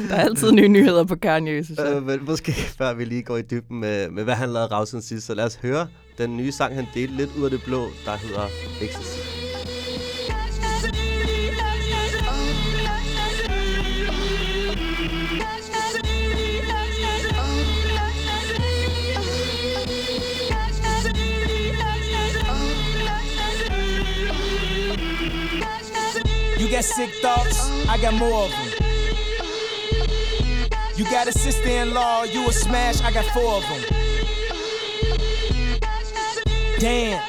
Der 0.08 0.14
er 0.14 0.20
altid 0.20 0.52
nye 0.52 0.68
nyheder 0.68 1.04
på 1.04 1.16
Kanye, 1.16 1.64
synes 1.64 1.78
jeg. 1.80 1.96
Øh, 1.96 2.02
men 2.06 2.24
måske 2.24 2.52
før 2.52 2.94
vi 2.94 3.04
lige 3.04 3.22
går 3.22 3.36
i 3.36 3.42
dybden 3.42 3.80
med, 3.80 4.10
med 4.10 4.24
hvad 4.24 4.34
han 4.34 4.48
lavede 4.48 4.66
Ravsen 4.72 5.02
sidst, 5.02 5.26
så 5.26 5.34
lad 5.34 5.44
os 5.44 5.56
høre 5.56 5.86
den 6.18 6.36
nye 6.36 6.52
sang, 6.52 6.74
han 6.74 6.86
delte 6.94 7.16
lidt 7.16 7.30
ud 7.36 7.44
af 7.44 7.50
det 7.50 7.62
blå, 7.62 7.90
der 8.04 8.16
hedder 8.16 8.48
Ecstasy. 8.80 9.18
You 26.60 26.68
got 26.68 26.84
sick 26.84 27.10
thoughts, 27.22 27.58
I 27.88 27.96
got 28.04 28.14
more 28.14 28.44
of 28.44 28.50
them. 28.50 28.68
You 30.98 31.04
got 31.04 31.28
a 31.28 31.32
sister-in-law, 31.32 32.24
you 32.24 32.48
a 32.48 32.52
smash, 32.52 33.00
I 33.00 33.10
got 33.12 33.24
four 33.34 33.56
of 33.56 33.62
them. 33.62 34.09
Damn, 36.80 37.22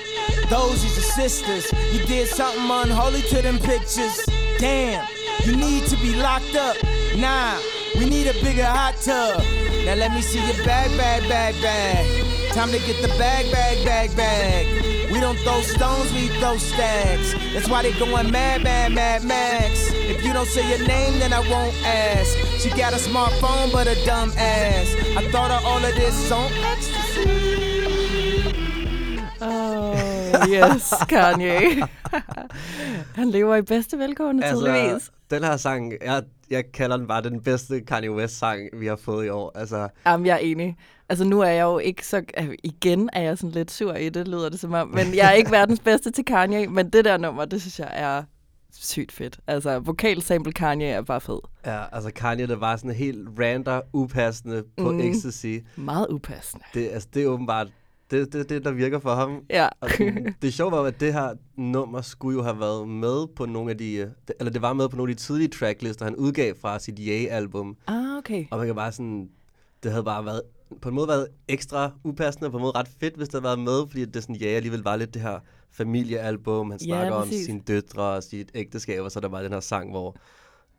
those 0.50 0.82
is 0.82 0.96
your 0.96 1.04
sisters. 1.04 1.70
You 1.92 2.06
did 2.06 2.30
something 2.30 2.64
unholy 2.64 3.22
to 3.24 3.42
them 3.42 3.60
pictures. 3.60 4.26
Damn, 4.58 5.06
you 5.44 5.58
need 5.58 5.86
to 5.88 5.98
be 5.98 6.16
locked 6.16 6.56
up. 6.56 6.78
Nah, 7.18 7.60
we 7.98 8.06
need 8.06 8.28
a 8.28 8.34
bigger 8.42 8.64
hot 8.64 8.96
tub. 9.02 9.44
Now 9.84 9.96
let 9.96 10.14
me 10.14 10.22
see 10.22 10.40
your 10.40 10.64
bag, 10.64 10.98
bag, 10.98 11.28
bag, 11.28 11.62
bag. 11.62 12.54
Time 12.54 12.72
to 12.72 12.80
get 12.80 13.02
the 13.02 13.10
bag, 13.20 13.52
bag, 13.52 13.84
bag, 13.84 14.16
bag. 14.16 15.12
We 15.12 15.20
don't 15.20 15.38
throw 15.40 15.60
stones, 15.60 16.14
we 16.14 16.30
throw 16.40 16.56
stacks. 16.56 17.34
That's 17.54 17.68
why 17.68 17.82
they 17.82 17.92
going 18.00 18.32
mad, 18.32 18.64
mad, 18.64 18.94
mad, 18.94 19.26
max. 19.26 19.92
If 19.92 20.24
you 20.24 20.32
don't 20.32 20.48
say 20.48 20.70
your 20.70 20.88
name, 20.88 21.20
then 21.20 21.34
I 21.34 21.40
won't 21.40 21.76
ask. 21.84 22.38
She 22.62 22.70
got 22.70 22.94
a 22.94 22.96
smartphone, 22.96 23.74
but 23.74 23.88
a 23.88 23.96
dumb 24.06 24.32
ass. 24.38 24.96
I 25.18 25.30
thought 25.30 25.52
of 25.52 25.66
all 25.66 25.84
of 25.84 25.94
this 25.96 26.32
on 26.32 26.50
ecstasy. 26.54 27.01
Yes, 30.50 30.94
Kanye. 31.10 31.84
Han 33.16 33.30
lever 33.30 33.56
i 33.56 33.62
bedste 33.62 33.98
velgående, 34.00 34.46
altså, 34.46 34.66
tydeligvis. 34.66 35.12
den 35.32 35.44
her 35.44 35.58
sang, 35.58 35.94
jeg, 36.06 36.24
jeg 36.50 36.64
kalder 36.74 36.98
den 36.98 37.08
bare 37.08 37.22
den 37.24 37.42
bedste 37.42 37.82
Kanye 37.82 38.12
West-sang, 38.12 38.62
vi 38.80 38.86
har 38.88 38.96
fået 38.96 39.26
i 39.26 39.30
år. 39.30 39.52
Altså, 39.56 39.88
Jamen, 40.06 40.26
jeg 40.26 40.34
er 40.34 40.38
enig. 40.40 40.78
altså 41.10 41.26
nu 41.26 41.40
er 41.42 41.50
jeg 41.50 41.64
jo 41.64 41.80
ikke 41.80 42.08
så, 42.08 42.22
øh, 42.40 42.50
igen 42.64 43.10
er 43.14 43.22
jeg 43.22 43.38
sådan 43.38 43.52
lidt 43.52 43.72
sur 43.72 43.94
i 43.94 44.10
det, 44.10 44.28
lyder 44.28 44.50
det 44.50 44.60
som 44.60 44.74
om, 44.74 44.88
men 44.88 45.16
jeg 45.16 45.28
er 45.28 45.32
ikke 45.32 45.52
verdens 45.52 45.80
bedste 45.80 46.12
til 46.12 46.26
Kanye, 46.26 46.68
men 46.68 46.90
det 46.90 47.06
der 47.06 47.18
nummer, 47.18 47.46
det 47.46 47.62
synes 47.62 47.80
jeg 47.80 47.90
er 47.94 48.24
sygt 48.74 49.12
fedt. 49.12 49.40
Altså, 49.48 49.80
vokalsample 49.80 50.54
Kanye 50.54 50.86
er 50.88 51.02
bare 51.02 51.22
fed. 51.22 51.40
Ja, 51.66 51.80
altså 51.92 52.12
Kanye, 52.16 52.48
der 52.48 52.56
var 52.56 52.76
sådan 52.76 52.92
helt 52.92 53.28
random, 53.40 53.82
upassende 53.94 54.64
på 54.78 54.92
Mm. 54.92 55.00
Ecstasy. 55.00 55.56
Meget 55.76 56.08
upassende. 56.10 56.64
Det, 56.74 56.90
altså, 56.90 57.08
det 57.14 57.24
er 57.24 57.28
åbenbart 57.28 57.68
det, 58.12 58.34
det, 58.34 58.50
det, 58.50 58.66
der 58.66 58.72
virker 58.72 59.00
for 59.00 59.16
ham. 59.16 59.44
Ja. 59.50 59.68
Og 59.82 59.90
sådan, 59.90 60.36
det 60.42 60.54
sjove 60.54 60.72
var, 60.72 60.82
at 60.84 61.00
det 61.00 61.14
her 61.14 61.34
nummer 61.58 62.02
skulle 62.02 62.38
jo 62.38 62.44
have 62.44 62.60
været 62.60 62.88
med 62.90 63.28
på 63.36 63.46
nogle 63.46 63.72
af 63.72 63.78
de... 63.78 63.94
øh, 63.94 64.08
Eller 64.40 64.52
det 64.52 64.62
var 64.62 64.74
med 64.74 64.90
på 64.90 64.96
nogle 64.98 65.12
af 65.12 65.18
de 65.18 65.24
tidlige 65.24 65.48
tracklister, 65.48 66.06
han 66.06 66.16
udgav 66.16 66.54
fra 66.62 66.80
sit 66.80 67.00
Ye-album. 67.00 67.78
ah, 67.88 68.18
okay. 68.18 68.46
Og 68.52 68.58
man 68.58 68.68
kan 68.68 68.76
bare 68.76 68.92
sådan... 68.92 69.30
Det 69.84 69.92
havde 69.92 70.04
bare 70.04 70.26
været 70.26 70.42
på 70.82 70.90
en 70.90 70.96
måde 70.96 71.08
været 71.08 71.28
ekstra 71.48 71.92
upassende, 72.04 72.48
og 72.48 72.52
på 72.52 72.58
en 72.58 72.62
måde 72.62 72.74
ret 72.76 72.90
fedt, 73.00 73.16
hvis 73.16 73.28
det 73.28 73.34
havde 73.34 73.44
været 73.44 73.60
med, 73.60 73.88
fordi 73.88 74.06
det 74.06 74.24
sådan, 74.24 74.36
ja, 74.36 74.48
alligevel 74.48 74.82
var 74.84 74.96
lidt 74.96 75.14
det 75.14 75.22
her 75.22 75.40
familiealbum. 75.72 76.72
Han 76.72 76.80
Ja, 76.82 76.86
snakker 76.86 77.14
om 77.14 77.28
præcis. 77.28 77.46
sine 77.46 77.60
døtre 77.68 78.04
og 78.04 78.24
sit 78.24 78.52
ægteskab, 78.56 79.02
og 79.02 79.12
så 79.12 79.20
er 79.20 79.22
der 79.22 79.30
bare 79.30 79.44
den 79.44 79.52
her 79.54 79.60
sang, 79.60 79.90
hvor 79.92 80.16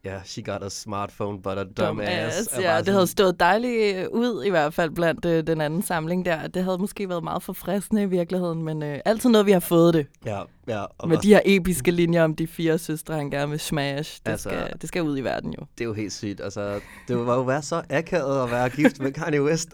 ja, 0.05 0.21
she 0.25 0.43
got 0.43 0.63
a 0.63 0.69
smartphone, 0.71 1.43
but 1.43 1.59
a 1.59 1.65
dumb, 1.65 2.01
ass. 2.01 2.07
er 2.53 2.61
ja, 2.61 2.77
det 2.77 2.87
sådan- 2.87 2.95
havde 2.95 3.07
stået 3.07 3.41
dejligt 3.41 3.97
øh, 3.97 4.07
ud 4.11 4.45
i 4.45 4.51
hvert 4.51 4.75
fald 4.75 4.91
blandt 4.91 5.25
øh, 5.25 5.47
den 5.47 5.61
anden 5.61 5.83
samling 5.83 6.25
der. 6.25 6.47
Det 6.47 6.65
havde 6.65 6.79
måske 6.79 7.09
været 7.09 7.25
meget 7.25 7.43
forfriskende 7.43 8.03
i 8.03 8.07
virkeligheden, 8.07 8.63
men 8.63 8.83
øh, 8.83 8.99
altid 9.05 9.31
noget, 9.31 9.47
vi 9.47 9.53
har 9.53 9.61
fået 9.61 9.95
det. 9.95 10.07
Ja, 10.27 10.41
ja. 10.69 10.85
Og 10.99 11.09
Med 11.09 11.17
de 11.19 11.29
her 11.29 11.41
episke 11.45 11.91
linjer 11.91 12.25
om 12.25 12.35
de 12.35 12.47
fire 12.47 12.79
søstre, 12.79 13.15
han 13.15 13.31
gerne 13.31 13.51
vil 13.51 13.61
smash. 13.61 14.21
Det, 14.27 14.31
Altså- 14.33 14.49
skal, 14.49 14.73
det 14.81 14.89
skal 14.89 15.03
ud 15.03 15.19
i 15.19 15.21
verden 15.21 15.55
jo. 15.61 15.67
Det 15.79 15.85
er 15.85 15.89
jo 15.89 15.93
helt 15.93 16.13
sygt. 16.13 16.41
Altså, 16.41 16.81
det 17.09 17.27
var 17.27 17.35
jo 17.35 17.43
være 17.43 17.63
så 17.63 17.83
akavet 17.91 18.43
at 18.45 18.51
være 18.51 18.69
gift 18.69 19.01
med 19.01 19.13
Kanye 19.13 19.43
West. 19.43 19.69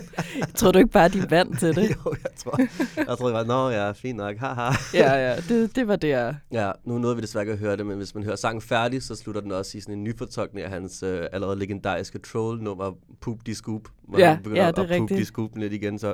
Tror 0.54 0.72
du 0.72 0.78
ikke 0.78 0.90
bare, 0.90 1.08
de 1.08 1.30
vant 1.30 1.58
til 1.58 1.76
det? 1.76 1.90
jo, 2.04 2.14
jeg 2.22 2.30
tror, 2.38 2.60
jeg 3.08 3.18
tror, 3.18 3.26
det 3.26 3.34
var, 3.34 3.44
nå 3.44 3.68
ja, 3.70 3.90
fint 3.92 4.16
nok, 4.16 4.36
haha. 4.36 4.70
ja, 4.94 5.12
ja, 5.14 5.36
det, 5.48 5.76
det 5.76 5.88
var 5.88 5.96
det, 5.96 6.08
jeg... 6.08 6.36
Ja, 6.52 6.70
nu 6.84 6.98
nåede 6.98 7.16
vi 7.16 7.22
desværre 7.22 7.42
ikke 7.42 7.52
at 7.52 7.58
høre 7.58 7.76
det, 7.76 7.86
men 7.86 7.96
hvis 7.96 8.14
man 8.14 8.24
hører 8.24 8.36
sangen 8.36 8.60
færdig, 8.62 9.02
så 9.02 9.16
slutter 9.16 9.40
den 9.40 9.52
også 9.52 9.78
i 9.78 9.80
sådan 9.80 9.94
en 9.94 10.04
nyfortolkning 10.04 10.64
af 10.64 10.70
hans 10.70 11.02
øh, 11.02 11.26
allerede 11.32 11.58
legendariske 11.58 12.18
troll-nummer, 12.18 12.92
Poop 13.20 13.38
de 13.46 13.54
Scoop, 13.54 13.82
hvor 14.08 14.18
Ja, 14.18 14.28
han 14.34 14.42
begynder 14.42 14.62
ja, 14.62 14.68
at 14.68 14.76
det 14.76 14.90
er 14.90 14.98
poop 14.98 15.08
de. 15.08 15.24
Scoop 15.24 15.50
lidt 15.56 15.72
igen, 15.72 15.98
så 15.98 16.12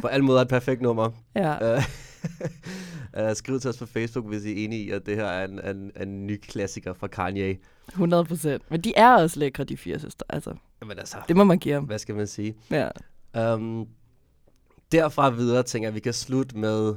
på 0.00 0.06
alle 0.06 0.24
måder 0.24 0.40
et 0.40 0.48
perfekt 0.48 0.82
nummer. 0.82 1.10
Ja. 1.36 1.82
Øh, 3.16 3.36
skriv 3.36 3.60
til 3.60 3.70
os 3.70 3.78
på 3.78 3.86
Facebook, 3.86 4.26
hvis 4.26 4.44
I 4.44 4.50
er 4.50 4.64
enige 4.64 4.84
i, 4.84 4.90
at 4.90 5.06
det 5.06 5.16
her 5.16 5.24
er 5.24 5.44
en, 5.44 5.76
en, 5.76 5.92
en 6.00 6.26
ny 6.26 6.40
klassiker 6.40 6.92
fra 6.92 7.06
Kanye. 7.06 7.58
100 7.88 8.24
procent. 8.24 8.62
Men 8.70 8.80
de 8.80 8.92
er 8.96 9.14
også 9.16 9.38
lækre, 9.38 9.64
de 9.64 9.76
fire 9.76 9.98
søstre. 9.98 10.24
Altså, 10.28 10.54
Jamen 10.80 10.98
altså, 10.98 11.16
det 11.28 11.36
må 11.36 11.44
man 11.44 11.58
give 11.58 11.74
ham. 11.74 11.84
hvad 11.84 11.98
skal 11.98 12.14
man 12.14 12.26
sige? 12.26 12.54
Ja. 12.70 12.88
Um, 13.54 13.86
derfra 14.92 15.30
videre 15.30 15.62
tænker 15.62 15.86
jeg, 15.86 15.90
at 15.90 15.94
vi 15.94 16.00
kan 16.00 16.12
slutte 16.12 16.58
med, 16.58 16.94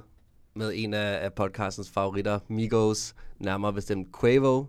med 0.56 0.72
en 0.76 0.94
af, 0.94 1.26
af 1.26 1.34
podcastens 1.34 1.90
favoritter, 1.90 2.40
Migos, 2.48 3.16
nærmere 3.40 3.74
bestemt 3.74 4.08
Quavo. 4.20 4.66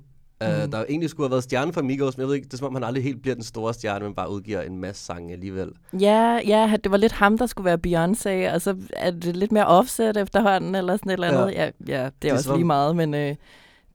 Uh, 0.49 0.63
Mhm. 0.63 0.71
Der 0.71 0.85
egentlig 0.89 1.11
skulle 1.11 1.25
have 1.27 1.31
været 1.31 1.43
stjerne 1.45 1.73
for 1.73 1.83
Migos, 1.83 2.17
men 2.17 2.21
jeg 2.21 2.29
ved 2.29 2.35
ikke, 2.35 2.45
det 2.45 2.53
er 2.53 2.57
som 2.57 2.67
om 2.67 2.75
han 2.75 2.85
aldrig 2.85 3.05
helt 3.05 3.23
bliver 3.23 3.35
den 3.35 3.45
store 3.45 3.75
stjerne, 3.75 4.05
men 4.05 4.15
bare 4.15 4.31
udgiver 4.31 4.61
en 4.61 4.79
masse 4.79 5.05
sange 5.05 5.33
alligevel. 5.33 5.71
Ja, 6.01 6.41
ja, 6.47 6.77
det 6.85 6.93
var 6.93 6.97
lidt 6.99 7.13
ham, 7.13 7.39
der 7.39 7.47
skulle 7.47 7.65
være 7.65 7.79
Beyoncé, 7.87 8.55
og 8.55 8.61
så 8.63 8.77
er 8.97 9.11
det 9.11 9.37
lidt 9.37 9.53
mere 9.53 9.67
offset 9.67 10.17
efterhånden, 10.17 10.75
eller 10.75 10.97
sådan 10.97 11.11
et 11.11 11.13
eller 11.13 11.29
andet. 11.29 11.55
Ja, 11.55 11.65
ja, 11.65 11.71
ja 12.03 12.11
det 12.23 12.29
er 12.29 12.33
er 12.33 12.37
også 12.37 12.45
som 12.45 12.57
lige 12.57 12.67
meget, 12.67 12.97
men 12.97 13.15
øh, 13.15 13.35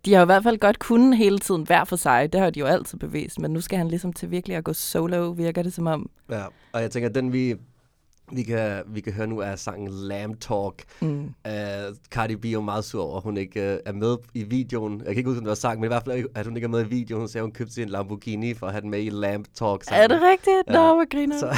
de 0.05 0.13
har 0.13 0.21
i 0.21 0.25
hvert 0.25 0.43
fald 0.43 0.57
godt 0.57 0.79
kunnet 0.79 1.17
hele 1.17 1.39
tiden 1.39 1.63
hver 1.63 1.83
for 1.83 1.95
sig. 1.95 2.33
Det 2.33 2.41
har 2.41 2.49
de 2.49 2.59
jo 2.59 2.65
altid 2.65 2.97
bevist, 2.97 3.39
men 3.39 3.51
nu 3.51 3.61
skal 3.61 3.77
han 3.77 3.87
ligesom 3.87 4.13
til 4.13 4.31
virkelig 4.31 4.57
at 4.57 4.63
gå 4.63 4.73
solo, 4.73 5.29
virker 5.31 5.63
det 5.63 5.73
som 5.73 5.87
om. 5.87 6.09
Ja, 6.29 6.43
og 6.73 6.81
jeg 6.81 6.91
tænker, 6.91 7.09
at 7.09 7.15
den 7.15 7.33
vi, 7.33 7.55
vi, 8.31 8.43
kan, 8.43 8.81
vi 8.87 9.01
kan 9.01 9.13
høre 9.13 9.27
nu 9.27 9.39
er 9.39 9.55
sangen 9.55 9.89
Lamb 9.91 10.39
Talk. 10.39 10.83
Mm. 11.01 11.23
Uh, 11.23 11.95
Cardi 12.11 12.35
B 12.35 12.45
er 12.45 12.61
meget 12.61 12.85
sur 12.85 13.03
over, 13.03 13.17
at 13.17 13.23
hun 13.23 13.37
ikke 13.37 13.59
uh, 13.59 13.79
er 13.85 13.93
med 13.93 14.17
i 14.33 14.43
videoen. 14.43 14.97
Jeg 14.97 15.05
kan 15.05 15.17
ikke 15.17 15.29
huske, 15.29 15.37
om 15.37 15.43
det 15.43 15.49
var 15.49 15.55
sang, 15.55 15.79
men 15.79 15.87
i 15.87 15.87
hvert 15.87 16.03
fald, 16.03 16.25
at 16.35 16.45
hun 16.45 16.55
ikke 16.57 16.65
er 16.65 16.69
med 16.69 16.85
i 16.85 16.89
videoen. 16.89 17.27
Så 17.27 17.41
hun 17.41 17.51
købte 17.51 17.73
sin 17.73 17.89
Lamborghini 17.89 18.53
for 18.53 18.67
at 18.67 18.73
have 18.73 18.81
den 18.81 18.89
med 18.89 19.03
i 19.03 19.09
Lamb 19.09 19.45
Talk. 19.55 19.83
Er 19.91 20.07
det 20.07 20.21
rigtigt? 20.21 20.63
Ja. 20.67 20.73
Nå, 20.73 20.93
hvor 20.93 21.09
griner. 21.09 21.39
Så, 21.39 21.55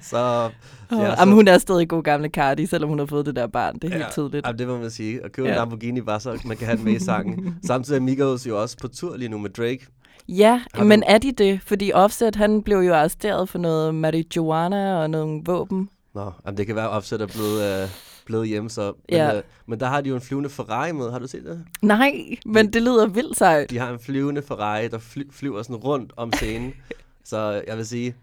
så, 0.10 0.50
Ja, 0.90 1.02
ja, 1.02 1.14
Jamen, 1.20 1.34
hun 1.34 1.48
er 1.48 1.58
stadig 1.58 1.88
god 1.88 2.02
gamle 2.02 2.28
Cardi, 2.28 2.66
selvom 2.66 2.88
hun 2.88 2.98
har 2.98 3.06
fået 3.06 3.26
det 3.26 3.36
der 3.36 3.46
barn. 3.46 3.74
Det 3.74 3.92
er 3.92 3.98
helt 3.98 4.10
tydeligt. 4.12 4.46
Jamen, 4.46 4.58
det 4.58 4.68
må 4.68 4.78
man 4.78 4.90
sige. 4.90 5.24
At 5.24 5.32
købe 5.32 5.48
ja. 5.48 5.54
Ja. 5.54 5.60
en 5.60 5.68
Lamborghini 5.68 6.00
bare 6.00 6.20
så, 6.20 6.38
man 6.44 6.56
kan 6.56 6.66
have 6.66 6.76
den 6.76 6.84
med 6.84 6.92
i 6.92 6.98
sangen. 6.98 7.56
Samtidig 7.66 7.98
er 7.98 8.02
Migos 8.02 8.46
jo 8.46 8.62
også 8.62 8.76
på 8.80 8.88
tur 8.88 9.16
lige 9.16 9.28
nu 9.28 9.38
med 9.38 9.50
Drake. 9.50 9.86
Ja, 10.28 10.62
Har 10.74 10.84
men 10.84 11.00
du- 11.00 11.06
er 11.08 11.18
de 11.18 11.32
det? 11.32 11.60
Fordi 11.62 11.92
Offset, 11.92 12.36
han 12.36 12.62
blev 12.62 12.78
jo 12.78 12.94
arresteret 12.94 13.48
for 13.48 13.58
noget 13.58 13.94
marijuana 13.94 14.94
og 15.02 15.10
nogle 15.10 15.42
våben. 15.46 15.88
Nå, 16.14 16.32
jamen, 16.46 16.58
det 16.58 16.66
kan 16.66 16.76
være, 16.76 16.84
at 16.84 16.90
Offset 16.90 17.20
er 17.20 17.26
blevet, 17.26 17.82
øh, 17.82 17.88
blevet 18.26 18.48
hjemme, 18.48 18.70
så. 18.70 18.86
Men, 18.86 18.94
Ja. 19.16 19.36
øh, 19.36 19.42
men 19.66 19.80
der 19.80 19.86
har 19.86 20.00
de 20.00 20.08
jo 20.08 20.14
en 20.14 20.20
flyvende 20.20 20.50
Ferrari 20.50 20.92
med. 20.92 21.10
Har 21.10 21.18
du 21.18 21.26
set 21.26 21.44
det? 21.44 21.64
Nej, 21.82 22.12
men 22.46 22.72
det 22.72 22.82
lyder 22.82 23.06
vildt 23.06 23.38
sejt. 23.38 23.70
De 23.70 23.78
har 23.78 23.90
en 23.92 23.98
flyvende 23.98 24.42
Ferrari, 24.42 24.88
der 24.88 24.98
fly, 24.98 25.22
flyver 25.32 25.62
sådan 25.62 25.76
rundt 25.76 26.12
om 26.16 26.32
scenen. 26.32 26.72
så 27.24 27.62
jeg 27.66 27.76
vil 27.76 27.86
sige, 27.86 28.14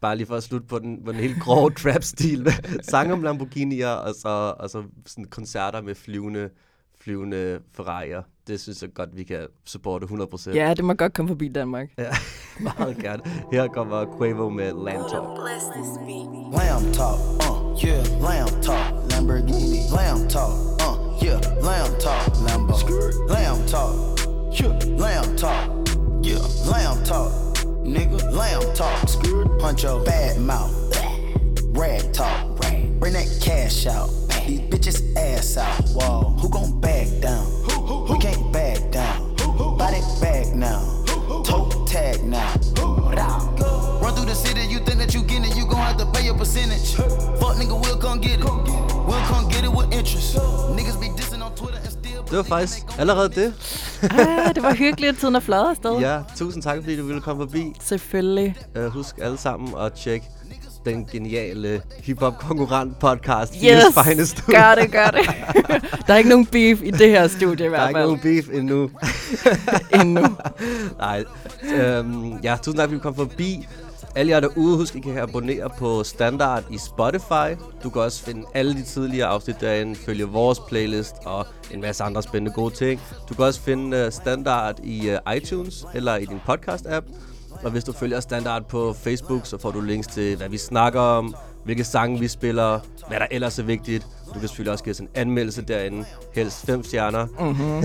bare 0.00 0.16
lige 0.16 0.26
for 0.26 0.36
at 0.36 0.42
slutte 0.42 0.66
på 0.66 0.78
den, 0.78 1.04
på 1.04 1.12
den 1.12 1.20
helt 1.20 1.40
grove 1.42 1.70
trap-stil. 1.82 2.52
Sang 2.90 3.12
om 3.12 3.22
Lamborghinier, 3.22 3.88
og 3.88 4.14
så, 4.14 4.54
og 4.58 4.70
så 4.70 4.82
sådan 5.06 5.24
koncerter 5.24 5.80
med 5.82 5.94
flyvende, 5.94 6.50
flyvende 7.00 7.58
Ferrari'er. 7.80 8.22
Det 8.46 8.60
synes 8.60 8.82
jeg 8.82 8.94
godt, 8.94 9.16
vi 9.16 9.24
kan 9.24 9.46
supporte 9.64 10.06
100%. 10.06 10.54
Ja, 10.54 10.74
det 10.74 10.84
må 10.84 10.94
godt 10.94 11.14
komme 11.14 11.28
forbi 11.28 11.48
Danmark. 11.48 11.88
Ja, 11.98 12.10
meget 12.78 12.96
gerne. 12.96 13.22
Her 13.52 13.68
kommer 13.68 14.18
Quavo 14.18 14.48
med 14.48 14.72
Land 14.84 15.02
Talk. 15.10 15.38
Lamb 16.58 16.94
talk, 16.94 17.18
uh, 17.50 17.84
yeah, 17.84 18.04
lamb 18.22 18.62
talk, 18.62 18.92
Lamborghini. 19.10 19.80
Lamb 19.96 20.28
talk, 20.28 20.52
uh, 20.86 21.24
yeah, 21.24 21.40
lamb 21.66 21.94
talk, 22.00 22.22
Lambo. 22.46 22.74
Lamb 23.34 23.66
talk, 23.66 23.94
yeah, 24.60 24.74
lamb 25.04 25.36
talk, 25.36 25.88
yeah, 26.28 26.44
lamb 26.72 26.98
talk, 27.04 27.32
nigga, 27.94 28.18
lamb 28.40 28.66
talk. 28.74 28.94
Puncho, 29.60 30.04
bad 30.04 30.13
mouth, 30.13 30.13
Det 52.34 52.50
var 52.50 52.56
faktisk 52.56 52.82
allerede 52.98 53.28
det. 53.28 53.54
Ah, 54.02 54.54
det 54.54 54.62
var 54.62 54.74
hyggeligt, 54.74 55.12
at 55.12 55.16
tiden 55.18 55.34
er 55.36 55.40
flad 55.40 55.70
afsted. 55.70 55.98
Ja, 55.98 56.18
tusind 56.36 56.62
tak, 56.62 56.76
fordi 56.82 56.96
du 56.96 57.06
ville 57.06 57.20
komme 57.20 57.42
forbi. 57.42 57.72
Selvfølgelig. 57.80 58.56
Uh, 58.78 58.84
husk 58.84 59.14
alle 59.22 59.38
sammen 59.38 59.74
at 59.80 59.92
tjekke 59.92 60.26
den 60.84 61.06
geniale 61.12 61.82
hip-hop-konkurrent 62.02 62.98
podcast. 62.98 63.54
Yes, 63.64 64.06
Finest 64.08 64.46
gør 64.46 64.74
det, 64.74 64.90
gør 64.92 65.06
det. 65.06 65.20
der 66.06 66.14
er 66.14 66.18
ikke 66.18 66.30
nogen 66.30 66.46
beef 66.46 66.82
i 66.82 66.90
det 66.90 67.08
her 67.10 67.28
studie 67.28 67.52
i 67.52 67.56
Der 67.56 67.64
er 67.64 67.68
hvert 67.68 67.88
ikke 67.88 67.98
fald. 67.98 68.06
nogen 68.06 68.20
beef 68.20 68.48
endnu. 68.52 68.90
Endnu. 70.00 70.36
Nej. 70.98 71.24
Øhm, 71.74 72.38
ja, 72.42 72.56
tusind 72.62 72.76
tak, 72.76 72.84
fordi 72.84 72.94
du 72.96 73.02
kom 73.02 73.14
forbi. 73.14 73.66
Alle 74.16 74.32
jer 74.32 74.40
derude, 74.40 74.76
husk, 74.76 74.96
I 74.96 75.00
kan 75.00 75.18
abonnere 75.18 75.70
på 75.78 76.04
Standard 76.04 76.64
i 76.70 76.78
Spotify. 76.78 77.60
Du 77.82 77.90
kan 77.90 78.02
også 78.02 78.22
finde 78.24 78.46
alle 78.54 78.74
de 78.74 78.82
tidligere 78.82 79.28
afsnit 79.28 79.60
derinde, 79.60 79.94
følge 79.94 80.24
vores 80.24 80.60
playlist 80.60 81.14
og 81.24 81.46
en 81.70 81.80
masse 81.80 82.04
andre 82.04 82.22
spændende 82.22 82.52
gode 82.52 82.74
ting. 82.74 83.00
Du 83.28 83.34
kan 83.34 83.44
også 83.44 83.60
finde 83.60 83.96
øh, 83.96 84.12
Standard 84.12 84.80
i 84.82 85.10
øh, 85.10 85.36
iTunes 85.36 85.86
eller 85.94 86.16
i 86.16 86.24
din 86.24 86.40
podcast-app. 86.48 87.04
Og 87.64 87.70
hvis 87.70 87.84
du 87.84 87.92
følger 87.92 88.20
Standard 88.20 88.64
på 88.64 88.92
Facebook, 88.92 89.46
så 89.46 89.58
får 89.58 89.70
du 89.70 89.80
links 89.80 90.06
til, 90.06 90.36
hvad 90.36 90.48
vi 90.48 90.58
snakker 90.58 91.00
om, 91.00 91.34
hvilke 91.64 91.84
sange 91.84 92.20
vi 92.20 92.28
spiller, 92.28 92.80
hvad 93.08 93.20
der 93.20 93.26
ellers 93.30 93.58
er 93.58 93.62
vigtigt. 93.62 94.06
Du 94.34 94.38
kan 94.38 94.48
selvfølgelig 94.48 94.72
også 94.72 94.84
give 94.84 94.92
os 94.92 94.98
en 94.98 95.08
anmeldelse 95.14 95.62
derinde, 95.62 96.04
helst 96.34 96.66
fem 96.66 96.84
stjerner. 96.84 97.26
Mhm. 97.26 97.76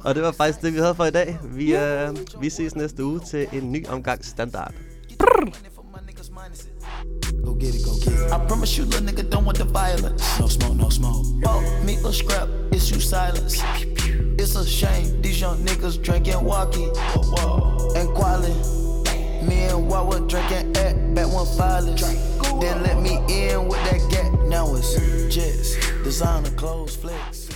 og 0.04 0.14
det 0.14 0.22
var 0.22 0.32
faktisk 0.32 0.62
det, 0.62 0.72
vi 0.74 0.78
havde 0.78 0.94
for 0.94 1.04
i 1.04 1.10
dag. 1.10 1.38
Vi, 1.44 1.76
øh, 1.76 2.16
vi 2.40 2.50
ses 2.50 2.76
næste 2.76 3.04
uge 3.04 3.20
til 3.20 3.46
en 3.52 3.72
ny 3.72 3.86
omgang 3.88 4.24
Standard. 4.24 4.72
Go 7.44 7.54
get 7.60 7.74
it, 7.74 7.84
go 7.84 7.92
get 8.04 8.12
it. 8.12 8.32
I 8.32 8.46
promise 8.48 8.78
you, 8.78 8.84
little 8.84 9.06
nigga, 9.06 9.22
don't 9.22 9.44
want 9.44 9.58
the 9.58 9.64
violence. 9.64 10.40
No 10.40 10.46
smoke, 10.48 10.76
no 10.76 10.90
smoke. 10.90 11.24
Fuck 11.44 11.62
me 11.84 11.94
a 12.08 12.12
scrap, 12.12 12.48
issue 12.72 13.00
silence. 13.00 13.62
It's 14.38 14.56
a 14.56 14.66
shame 14.66 15.22
these 15.22 15.40
young 15.40 15.58
niggas 15.64 16.02
drinking 16.02 16.44
walkie 16.44 16.88
and 17.98 18.08
quality. 18.14 18.54
Me 19.46 19.64
and 19.64 19.88
Wawa 19.88 20.20
drinking 20.28 20.76
at 20.76 20.97
back 21.18 21.32
one 21.32 21.46
violence. 21.56 22.02
Then 22.60 22.82
let 22.82 22.98
me 23.00 23.16
in 23.28 23.66
with 23.66 23.82
that 23.90 24.08
gap. 24.10 24.32
Now 24.46 24.74
it's 24.76 24.94
jets, 25.34 25.74
designer 26.04 26.50
clothes, 26.50 26.94
flex. 26.94 27.47